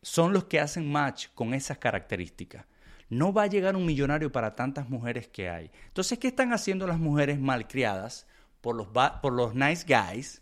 son 0.00 0.32
los 0.32 0.44
que 0.44 0.60
hacen 0.60 0.90
match 0.90 1.28
con 1.34 1.52
esas 1.52 1.76
características. 1.76 2.64
No 3.12 3.34
va 3.34 3.42
a 3.42 3.46
llegar 3.46 3.76
un 3.76 3.84
millonario 3.84 4.32
para 4.32 4.56
tantas 4.56 4.88
mujeres 4.88 5.28
que 5.28 5.50
hay. 5.50 5.70
Entonces, 5.88 6.18
¿qué 6.18 6.28
están 6.28 6.54
haciendo 6.54 6.86
las 6.86 6.98
mujeres 6.98 7.38
malcriadas 7.38 8.26
por 8.62 8.74
los, 8.74 8.88
por 9.20 9.34
los 9.34 9.54
nice 9.54 9.84
guys? 9.86 10.40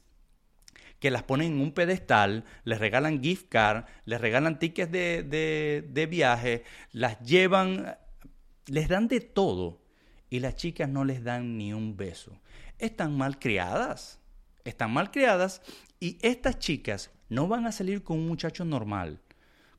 que 1.01 1.11
las 1.11 1.25
ponen 1.25 1.55
en 1.55 1.61
un 1.63 1.73
pedestal, 1.73 2.45
les 2.63 2.79
regalan 2.79 3.23
gift 3.23 3.49
card, 3.49 3.87
les 4.05 4.21
regalan 4.21 4.61
tickets 4.61 4.93
de, 4.93 5.25
de, 5.25 5.85
de 5.91 6.07
viaje, 6.07 6.63
las 6.93 7.19
llevan, 7.21 7.97
les 8.67 8.87
dan 8.87 9.09
de 9.09 9.21
todo 9.21 9.83
y 10.29 10.39
las 10.39 10.55
chicas 10.55 10.89
no 10.89 11.05
les 11.05 11.25
dan 11.25 11.57
ni 11.57 11.73
un 11.73 11.97
beso. 11.97 12.39
Están 12.79 13.17
mal 13.17 13.41
criadas, 13.41 14.21
están 14.63 14.93
mal 14.93 15.11
criadas 15.11 15.61
y 15.99 16.19
estas 16.21 16.61
chicas 16.61 17.11
no 17.29 17.49
van 17.49 17.67
a 17.67 17.73
salir 17.73 18.05
con 18.05 18.19
un 18.19 18.29
muchacho 18.29 18.65
normal, 18.65 19.21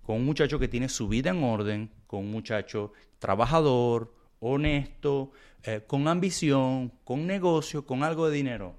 con 0.01 0.17
un 0.17 0.25
muchacho 0.25 0.59
que 0.59 0.67
tiene 0.67 0.89
su 0.89 1.07
vida 1.07 1.29
en 1.29 1.43
orden, 1.43 1.91
con 2.11 2.25
un 2.25 2.31
muchacho 2.31 2.91
trabajador, 3.19 4.13
honesto, 4.41 5.31
eh, 5.63 5.81
con 5.87 6.09
ambición, 6.09 6.91
con 7.05 7.25
negocio, 7.25 7.85
con 7.85 8.03
algo 8.03 8.27
de 8.27 8.35
dinero. 8.35 8.75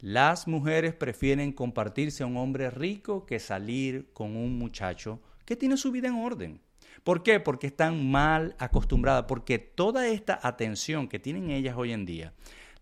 Las 0.00 0.48
mujeres 0.48 0.94
prefieren 0.94 1.52
compartirse 1.52 2.24
a 2.24 2.26
un 2.26 2.36
hombre 2.36 2.70
rico 2.70 3.24
que 3.24 3.38
salir 3.38 4.10
con 4.12 4.34
un 4.34 4.58
muchacho 4.58 5.20
que 5.44 5.54
tiene 5.54 5.76
su 5.76 5.92
vida 5.92 6.08
en 6.08 6.16
orden. 6.16 6.60
¿Por 7.04 7.22
qué? 7.22 7.38
Porque 7.38 7.68
están 7.68 8.10
mal 8.10 8.56
acostumbradas, 8.58 9.26
porque 9.28 9.60
toda 9.60 10.08
esta 10.08 10.40
atención 10.42 11.06
que 11.06 11.20
tienen 11.20 11.50
ellas 11.50 11.76
hoy 11.76 11.92
en 11.92 12.04
día 12.04 12.32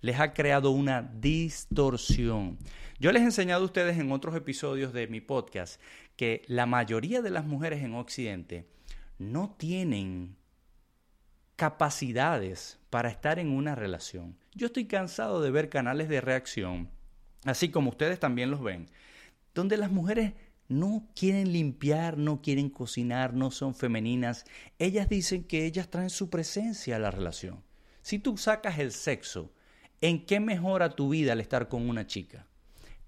les 0.01 0.19
ha 0.19 0.33
creado 0.33 0.71
una 0.71 1.03
distorsión. 1.03 2.57
Yo 2.99 3.13
les 3.13 3.21
he 3.21 3.27
enseñado 3.27 3.65
a 3.65 3.67
ustedes 3.67 3.99
en 3.99 4.13
otros 4.13 4.35
episodios 4.35 4.95
de 4.95 5.09
mi 5.09 5.21
podcast 5.21 5.79
que 6.17 6.41
la 6.47 6.65
mayoría 6.65 7.21
de 7.21 7.29
las 7.29 7.45
mujeres 7.45 7.83
en 7.83 7.93
Occidente 7.95 8.67
no 9.19 9.55
tienen 9.57 10.37
capacidades 11.57 12.79
para 12.91 13.09
estar 13.09 13.39
en 13.39 13.51
una 13.51 13.75
relación. 13.75 14.37
Yo 14.55 14.67
estoy 14.67 14.87
cansado 14.87 15.41
de 15.41 15.51
ver 15.51 15.69
canales 15.69 16.09
de 16.09 16.21
reacción, 16.21 16.91
así 17.45 17.71
como 17.71 17.91
ustedes 17.91 18.21
también 18.21 18.51
los 18.51 18.63
ven, 18.63 18.91
donde 19.55 19.77
las 19.77 19.91
mujeres 19.91 20.35
no 20.69 21.09
quieren 21.15 21.53
limpiar, 21.53 22.19
no 22.19 22.43
quieren 22.43 22.69
cocinar, 22.69 23.35
no 23.35 23.51
son 23.51 23.75
femeninas. 23.75 24.45
Ellas 24.79 25.09
dicen 25.09 25.45
que 25.45 25.65
ellas 25.65 25.89
traen 25.89 26.11
su 26.11 26.29
presencia 26.29 26.97
a 26.97 26.99
la 26.99 27.11
relación. 27.11 27.63
Si 28.03 28.19
tú 28.19 28.37
sacas 28.37 28.79
el 28.79 28.93
sexo, 28.93 29.53
¿en 30.01 30.27
qué 30.27 30.41
mejora 30.41 30.91
tu 30.91 31.09
vida 31.09 31.33
al 31.33 31.41
estar 31.41 31.69
con 31.69 31.89
una 31.89 32.07
chica? 32.07 32.47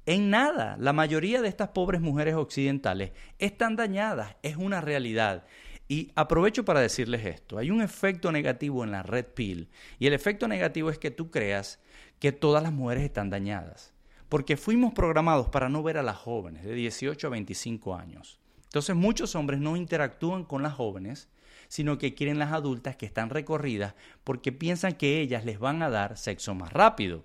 En 0.07 0.31
nada. 0.31 0.77
La 0.81 0.93
mayoría 0.95 1.43
de 1.43 1.49
estas 1.49 1.69
pobres 1.69 2.01
mujeres 2.01 2.35
occidentales 2.35 3.13
están 3.39 3.77
dañadas. 3.77 4.37
Es 4.43 4.57
una 4.57 4.81
realidad. 4.81 5.45
Y 5.89 6.13
aprovecho 6.15 6.67
para 6.67 6.81
decirles 6.81 7.25
esto. 7.25 7.57
Hay 7.57 7.71
un 7.71 7.81
efecto 7.81 8.31
negativo 8.31 8.85
en 8.85 8.91
la 8.91 9.03
red 9.03 9.25
pill. 9.25 9.71
Y 9.99 10.07
el 10.07 10.13
efecto 10.13 10.47
negativo 10.47 10.91
es 10.91 10.99
que 10.99 11.11
tú 11.11 11.31
creas 11.31 11.81
que 12.21 12.31
todas 12.31 12.63
las 12.63 12.73
mujeres 12.73 13.05
están 13.05 13.31
dañadas. 13.31 13.95
Porque 14.29 14.59
fuimos 14.59 14.93
programados 14.93 15.49
para 15.49 15.71
no 15.71 15.83
ver 15.83 15.97
a 15.97 16.03
las 16.03 16.19
jóvenes 16.19 16.63
de 16.65 16.75
18 16.75 17.27
a 17.27 17.31
25 17.31 17.95
años. 17.95 18.39
Entonces 18.65 18.95
muchos 18.95 19.35
hombres 19.35 19.61
no 19.61 19.77
interactúan 19.77 20.45
con 20.45 20.63
las 20.63 20.75
jóvenes, 20.75 21.31
sino 21.69 21.97
que 21.97 22.15
quieren 22.15 22.39
las 22.39 22.53
adultas 22.53 22.97
que 22.97 23.07
están 23.07 23.31
recorridas 23.31 23.95
porque 24.25 24.53
piensan 24.53 24.93
que 24.93 25.21
ellas 25.21 25.47
les 25.47 25.59
van 25.59 25.83
a 25.83 25.89
dar 25.89 26.19
sexo 26.19 26.55
más 26.55 26.71
rápido. 26.71 27.25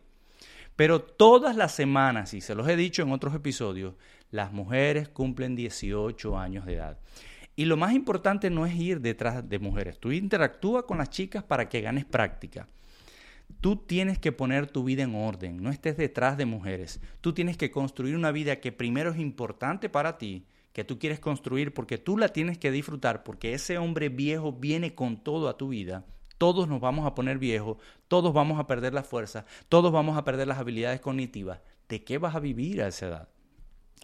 Pero 0.78 1.02
todas 1.02 1.58
las 1.58 1.74
semanas, 1.74 2.34
y 2.34 2.40
se 2.40 2.56
los 2.56 2.68
he 2.70 2.78
dicho 2.78 3.04
en 3.04 3.12
otros 3.12 3.36
episodios, 3.36 3.96
las 4.32 4.54
mujeres 4.54 5.10
cumplen 5.10 5.56
18 5.56 6.38
años 6.40 6.66
de 6.66 6.76
edad. 6.76 6.98
Y 7.56 7.66
lo 7.66 7.78
más 7.78 7.94
importante 7.94 8.50
no 8.50 8.66
es 8.66 8.76
ir 8.76 9.00
detrás 9.00 9.48
de 9.48 9.60
mujeres. 9.60 10.00
Tú 10.00 10.12
interactúa 10.12 10.88
con 10.88 10.98
las 10.98 11.10
chicas 11.10 11.44
para 11.44 11.70
que 11.70 11.82
ganes 11.82 12.06
práctica. 12.06 12.68
Tú 13.62 13.76
tienes 13.76 14.18
que 14.18 14.32
poner 14.32 14.68
tu 14.68 14.84
vida 14.84 15.04
en 15.04 15.16
orden, 15.16 15.62
no 15.62 15.70
estés 15.70 15.96
detrás 15.96 16.38
de 16.38 16.46
mujeres. 16.46 17.00
Tú 17.22 17.34
tienes 17.34 17.58
que 17.58 17.72
construir 17.72 18.16
una 18.16 18.32
vida 18.32 18.60
que 18.60 18.72
primero 18.72 19.12
es 19.12 19.20
importante 19.20 19.90
para 19.90 20.18
ti, 20.18 20.46
que 20.74 20.84
tú 20.84 20.98
quieres 20.98 21.20
construir 21.20 21.74
porque 21.74 21.98
tú 21.98 22.18
la 22.18 22.30
tienes 22.30 22.58
que 22.58 22.72
disfrutar, 22.72 23.24
porque 23.24 23.54
ese 23.54 23.78
hombre 23.78 24.10
viejo 24.10 24.52
viene 24.54 24.96
con 24.96 25.24
todo 25.24 25.48
a 25.48 25.58
tu 25.58 25.70
vida. 25.70 26.06
Todos 26.38 26.68
nos 26.68 26.82
vamos 26.82 27.06
a 27.06 27.14
poner 27.14 27.38
viejos, 27.38 27.78
todos 28.08 28.34
vamos 28.34 28.60
a 28.60 28.68
perder 28.68 28.94
la 28.94 29.04
fuerza, 29.04 29.46
todos 29.70 29.92
vamos 29.92 30.18
a 30.18 30.24
perder 30.24 30.48
las 30.48 30.58
habilidades 30.58 31.00
cognitivas. 31.00 31.60
¿De 31.88 32.04
qué 32.04 32.18
vas 32.18 32.36
a 32.36 32.40
vivir 32.40 32.82
a 32.82 32.88
esa 32.88 33.08
edad? 33.08 33.30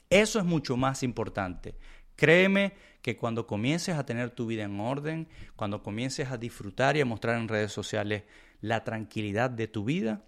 Eso 0.10 0.40
es 0.40 0.46
mucho 0.46 0.78
más 0.78 1.04
importante. 1.04 1.76
Créeme 2.16 2.74
que 3.02 3.16
cuando 3.16 3.48
comiences 3.48 3.96
a 3.96 4.06
tener 4.06 4.32
tu 4.32 4.46
vida 4.46 4.64
en 4.64 4.80
orden, 4.80 5.28
cuando 5.56 5.84
comiences 5.84 6.32
a 6.32 6.38
disfrutar 6.38 6.98
y 6.98 7.02
a 7.02 7.06
mostrar 7.06 7.38
en 7.38 7.48
redes 7.48 7.72
sociales 7.72 8.24
la 8.62 8.84
tranquilidad 8.84 9.50
de 9.50 9.68
tu 9.68 9.86
vida, 9.86 10.24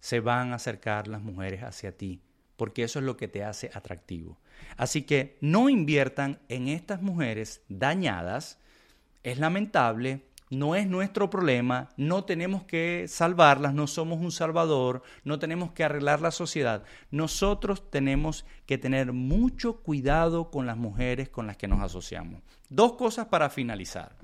se 0.00 0.20
van 0.20 0.52
a 0.52 0.56
acercar 0.56 1.08
las 1.08 1.22
mujeres 1.22 1.62
hacia 1.62 1.96
ti, 1.96 2.20
porque 2.56 2.82
eso 2.84 2.98
es 2.98 3.04
lo 3.04 3.16
que 3.16 3.28
te 3.28 3.44
hace 3.44 3.70
atractivo. 3.72 4.38
Así 4.76 5.02
que 5.02 5.36
no 5.40 5.68
inviertan 5.68 6.38
en 6.48 6.68
estas 6.68 7.02
mujeres 7.02 7.62
dañadas. 7.68 8.58
Es 9.22 9.38
lamentable, 9.38 10.22
no 10.48 10.76
es 10.76 10.86
nuestro 10.86 11.28
problema, 11.28 11.88
no 11.96 12.24
tenemos 12.24 12.62
que 12.64 13.06
salvarlas, 13.08 13.74
no 13.74 13.86
somos 13.86 14.20
un 14.20 14.30
salvador, 14.30 15.02
no 15.24 15.38
tenemos 15.38 15.72
que 15.72 15.82
arreglar 15.82 16.20
la 16.20 16.30
sociedad. 16.30 16.84
Nosotros 17.10 17.90
tenemos 17.90 18.44
que 18.64 18.78
tener 18.78 19.12
mucho 19.12 19.82
cuidado 19.82 20.50
con 20.50 20.66
las 20.66 20.76
mujeres 20.76 21.28
con 21.28 21.46
las 21.46 21.56
que 21.56 21.68
nos 21.68 21.82
asociamos. 21.82 22.42
Dos 22.68 22.92
cosas 22.92 23.26
para 23.26 23.50
finalizar. 23.50 24.16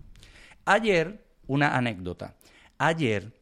Ayer, 0.65 1.25
una 1.49 1.77
anécdota. 1.77 2.37
Ayer, 2.79 3.33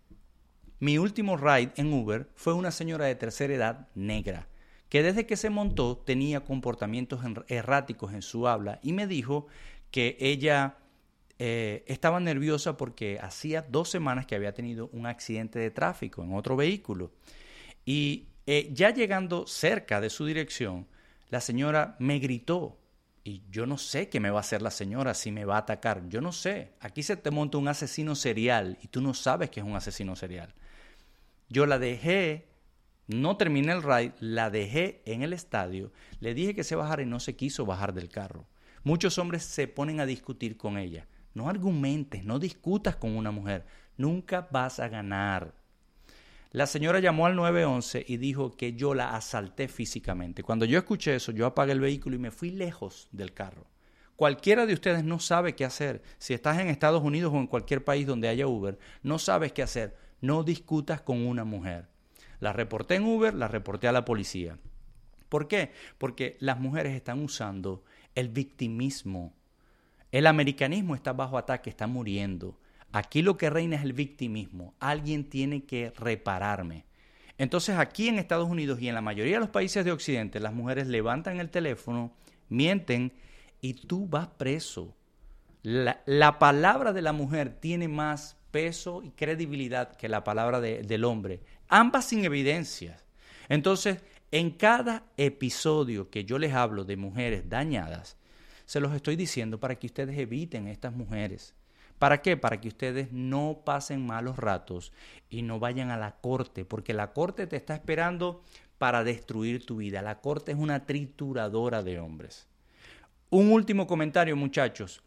mi 0.79 0.97
último 0.97 1.37
ride 1.37 1.73
en 1.77 1.93
Uber 1.93 2.31
fue 2.35 2.55
una 2.55 2.71
señora 2.71 3.05
de 3.05 3.15
tercera 3.15 3.55
edad 3.55 3.89
negra, 3.95 4.49
que 4.89 5.03
desde 5.03 5.27
que 5.27 5.37
se 5.37 5.51
montó 5.51 5.99
tenía 5.99 6.45
comportamientos 6.45 7.21
erráticos 7.49 8.15
en 8.15 8.23
su 8.23 8.49
habla 8.49 8.81
y 8.83 8.95
me 8.95 9.07
dijo 9.07 9.47
que 9.91 10.17
ella 10.21 10.77
eh, 11.43 11.85
estaba 11.87 12.21
nerviosa 12.21 12.77
porque 12.77 13.19
hacía 13.19 13.63
dos 13.63 13.89
semanas 13.89 14.27
que 14.27 14.35
había 14.35 14.53
tenido 14.53 14.91
un 14.93 15.07
accidente 15.07 15.59
de 15.59 15.71
tráfico 15.71 16.23
en 16.23 16.35
otro 16.35 16.55
vehículo. 16.55 17.13
Y 17.87 18.29
eh, 18.47 18.69
ya 18.75 18.91
llegando 18.91 19.47
cerca 19.47 20.03
de 20.03 20.11
su 20.11 20.27
dirección, 20.27 20.87
la 21.31 21.41
señora 21.41 21.97
me 21.99 22.19
gritó 22.19 22.79
y 23.25 23.43
yo 23.51 23.65
no 23.65 23.79
sé 23.79 24.11
qué 24.11 24.21
me 24.21 24.29
va 24.29 24.37
a 24.37 24.41
hacer 24.41 24.61
la 24.61 24.71
señora, 24.71 25.15
si 25.15 25.33
me 25.33 25.47
va 25.47 25.55
a 25.57 25.61
atacar. 25.61 26.07
Yo 26.11 26.21
no 26.21 26.33
sé. 26.33 26.75
Aquí 26.79 27.03
se 27.03 27.17
te 27.17 27.31
monta 27.31 27.57
un 27.57 27.69
asesino 27.69 28.15
serial 28.17 28.77
y 28.83 28.89
tú 28.89 29.01
no 29.01 29.15
sabes 29.15 29.49
que 29.49 29.61
es 29.61 29.67
un 29.67 29.77
asesino 29.77 30.17
serial. 30.17 30.53
Yo 31.49 31.65
la 31.65 31.79
dejé, 31.79 32.49
no 33.07 33.39
terminé 33.39 33.73
el 33.73 33.83
ride, 33.83 34.13
la 34.21 34.51
dejé 34.51 35.01
en 35.07 35.23
el 35.23 35.33
estadio, 35.33 35.91
le 36.21 36.35
dije 36.35 36.55
que 36.55 36.65
se 36.65 36.77
bajara 36.77 37.01
y 37.01 37.07
no 37.07 37.19
se 37.19 37.35
quiso 37.35 37.65
bajar 37.65 37.95
del 37.95 38.11
carro. 38.11 38.47
Muchos 38.85 39.17
hombres 39.17 39.43
se 39.43 39.69
ponen 39.69 40.01
a 40.01 40.07
discutir 40.07 40.59
con 40.59 40.77
ella. 40.77 41.07
No 41.35 41.49
argumentes, 41.49 42.25
no 42.25 42.39
discutas 42.39 42.97
con 42.97 43.17
una 43.17 43.31
mujer. 43.31 43.65
Nunca 43.97 44.49
vas 44.51 44.81
a 44.81 44.89
ganar. 44.89 45.55
La 46.53 46.67
señora 46.67 46.99
llamó 46.99 47.27
al 47.27 47.37
911 47.37 48.05
y 48.09 48.17
dijo 48.17 48.57
que 48.57 48.73
yo 48.73 48.95
la 48.95 49.15
asalté 49.15 49.69
físicamente. 49.69 50.43
Cuando 50.43 50.65
yo 50.65 50.79
escuché 50.79 51.15
eso, 51.15 51.31
yo 51.31 51.47
apagué 51.47 51.73
el 51.73 51.81
vehículo 51.81 52.17
y 52.17 52.19
me 52.19 52.33
fui 52.33 52.51
lejos 52.51 53.09
del 53.13 53.33
carro. 53.33 53.67
Cualquiera 54.17 54.67
de 54.67 54.75
ustedes 54.75 55.05
no 55.05 55.19
sabe 55.21 55.55
qué 55.55 55.65
hacer. 55.65 56.03
Si 56.19 56.35
estás 56.35 56.59
en 56.59 56.69
Estados 56.69 57.03
Unidos 57.03 57.33
o 57.33 57.39
en 57.39 57.47
cualquier 57.47 57.85
país 57.85 58.07
donde 58.07 58.29
haya 58.29 58.49
Uber, 58.49 58.79
no 59.03 59.19
sabes 59.19 59.53
qué 59.53 59.63
hacer. 59.63 59.97
No 60.21 60.43
discutas 60.43 61.01
con 61.01 61.25
una 61.25 61.45
mujer. 61.45 61.89
La 62.41 62.53
reporté 62.53 62.97
en 62.97 63.05
Uber, 63.05 63.33
la 63.33 63.49
reporté 63.49 63.87
a 63.87 63.93
la 63.93 64.05
policía. 64.05 64.59
¿Por 65.29 65.47
qué? 65.47 65.73
Porque 65.97 66.37
las 66.41 66.59
mujeres 66.59 66.95
están 66.95 67.23
usando 67.23 67.85
el 68.15 68.29
victimismo. 68.29 69.33
El 70.13 70.27
americanismo 70.27 70.95
está 70.95 71.13
bajo 71.13 71.39
ataque, 71.39 71.71
está 71.71 71.87
muriendo. 71.87 72.59
Aquí 72.93 73.23
lo 73.23 73.37
que 73.37 73.51
reina 73.51 73.77
es 73.77 73.83
el 73.83 73.93
victimismo. 73.93 74.75
Alguien 74.81 75.25
tiene 75.25 75.65
que 75.65 75.93
repararme. 75.97 76.85
Entonces 77.39 77.79
aquí 77.79 78.09
en 78.09 78.19
Estados 78.19 78.49
Unidos 78.49 78.81
y 78.81 78.89
en 78.89 78.95
la 78.95 79.01
mayoría 79.01 79.37
de 79.37 79.41
los 79.41 79.49
países 79.49 79.85
de 79.85 79.93
Occidente, 79.93 80.41
las 80.41 80.53
mujeres 80.53 80.89
levantan 80.89 81.41
el 81.41 81.49
teléfono, 81.49 82.13
mienten 82.49 83.13
y 83.61 83.75
tú 83.75 84.07
vas 84.07 84.29
preso. 84.29 84.95
La, 85.63 86.39
palabra 86.39 86.93
de 86.93 87.03
la 87.03 87.13
mujer 87.13 87.59
tiene 87.61 87.89
más 87.89 88.37
peso 88.51 89.03
y 89.03 89.11
credibilidad 89.11 89.97
que 89.97 90.09
la 90.09 90.25
palabra 90.25 90.61
del 90.61 91.05
hombre, 91.05 91.41
ambas 91.69 92.07
sin 92.07 92.25
evidencias. 92.25 93.05
Entonces, 93.49 94.03
en 94.33 94.51
cada 94.51 95.05
episodio 95.17 96.11
que 96.11 96.25
yo 96.25 96.39
les 96.39 96.53
hablo 96.55 96.85
de 96.85 96.97
mujeres 96.97 97.49
dañadas, 97.49 98.17
se 98.71 98.79
los 98.79 98.95
estoy 98.95 99.17
diciendo 99.17 99.59
para 99.59 99.81
que 99.81 99.89
ustedes 99.89 100.17
eviten 100.17 100.69
estas 100.69 100.95
mujeres. 100.95 101.57
¿Para 101.99 102.23
qué? 102.23 102.37
Para 102.37 102.61
que 102.61 102.69
ustedes 102.69 103.11
no 103.11 103.63
pasen 103.65 104.07
malos 104.07 104.37
ratos 104.37 104.93
y 105.29 105.43
no 105.43 105.59
vayan 105.59 105.91
a 105.91 105.97
la 105.97 106.21
corte, 106.21 106.65
porque 106.65 106.95
la 106.95 107.13
corte 107.13 107.49
te 107.49 107.57
está 107.57 107.75
esperando 107.75 108.45
para 108.79 109.03
destruir 109.03 109.67
tu 109.67 109.79
vida. 109.79 110.03
La 110.03 110.21
corte 110.21 110.53
es 110.53 110.57
una 110.57 110.87
trituradora 110.87 111.83
de 111.83 111.99
hombres. 111.99 112.47
Un 113.29 113.51
último 113.51 113.89
comentario, 113.89 114.37
muchachos. 114.37 115.03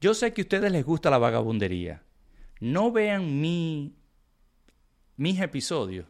Yo 0.00 0.14
sé 0.14 0.32
que 0.32 0.40
a 0.40 0.44
ustedes 0.44 0.72
les 0.72 0.86
gusta 0.86 1.10
la 1.10 1.18
vagabundería. 1.18 2.02
No 2.58 2.90
vean 2.90 3.38
mi, 3.38 3.96
mis 5.18 5.38
episodios 5.42 6.06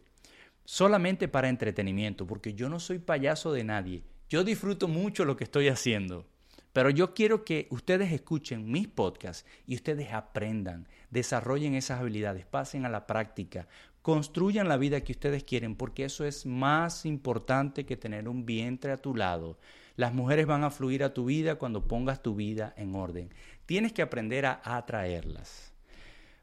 solamente 0.64 1.26
para 1.26 1.48
entretenimiento, 1.48 2.24
porque 2.24 2.54
yo 2.54 2.68
no 2.68 2.78
soy 2.78 3.00
payaso 3.00 3.52
de 3.52 3.64
nadie. 3.64 4.04
Yo 4.28 4.44
disfruto 4.44 4.86
mucho 4.86 5.24
lo 5.24 5.36
que 5.36 5.42
estoy 5.42 5.66
haciendo. 5.66 6.24
Pero 6.72 6.90
yo 6.90 7.14
quiero 7.14 7.44
que 7.44 7.66
ustedes 7.70 8.12
escuchen 8.12 8.70
mis 8.70 8.88
podcasts 8.88 9.46
y 9.66 9.74
ustedes 9.74 10.12
aprendan, 10.12 10.87
desarrollen 11.11 11.74
esas 11.74 12.00
habilidades, 12.00 12.46
pasen 12.46 12.85
a 12.85 12.88
la 12.88 13.07
práctica, 13.07 13.66
construyan 14.02 14.68
la 14.68 14.76
vida 14.76 15.02
que 15.02 15.12
ustedes 15.12 15.44
quieren, 15.44 15.74
porque 15.74 16.04
eso 16.04 16.24
es 16.24 16.46
más 16.46 17.07
importante 17.07 17.85
que 17.85 17.96
tener 17.96 18.28
un 18.28 18.46
vientre 18.46 18.92
a 18.92 18.96
tu 18.96 19.14
lado. 19.14 19.59
Las 19.96 20.14
mujeres 20.14 20.46
van 20.46 20.64
a 20.64 20.70
fluir 20.70 21.02
a 21.02 21.12
tu 21.12 21.24
vida 21.24 21.57
cuando 21.57 21.88
pongas 21.88 22.22
tu 22.22 22.35
vida 22.35 22.72
en 22.76 22.94
orden. 22.94 23.31
Tienes 23.66 23.92
que 23.92 24.02
aprender 24.02 24.46
a 24.46 24.61
atraerlas. 24.64 25.72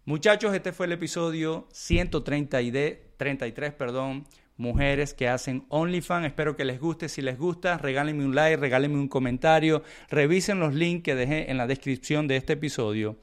Muchachos, 0.03 0.53
este 0.53 0.71
fue 0.71 0.85
el 0.85 0.91
episodio 0.91 1.67
133, 1.71 3.73
perdón 3.73 4.25
mujeres 4.57 5.13
que 5.13 5.27
hacen 5.27 5.65
OnlyFans. 5.69 6.27
Espero 6.27 6.55
que 6.55 6.65
les 6.65 6.79
guste. 6.79 7.09
Si 7.09 7.21
les 7.21 7.37
gusta, 7.37 7.77
regálenme 7.77 8.25
un 8.25 8.35
like, 8.35 8.57
regálenme 8.57 8.97
un 8.97 9.07
comentario, 9.07 9.83
revisen 10.09 10.59
los 10.59 10.73
links 10.73 11.03
que 11.03 11.15
dejé 11.15 11.51
en 11.51 11.57
la 11.57 11.67
descripción 11.67 12.27
de 12.27 12.37
este 12.37 12.53
episodio 12.53 13.17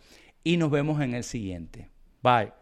y 0.44 0.56
nos 0.56 0.70
vemos 0.70 1.00
en 1.00 1.14
el 1.14 1.24
siguiente. 1.24 1.90
Bye. 2.22 2.61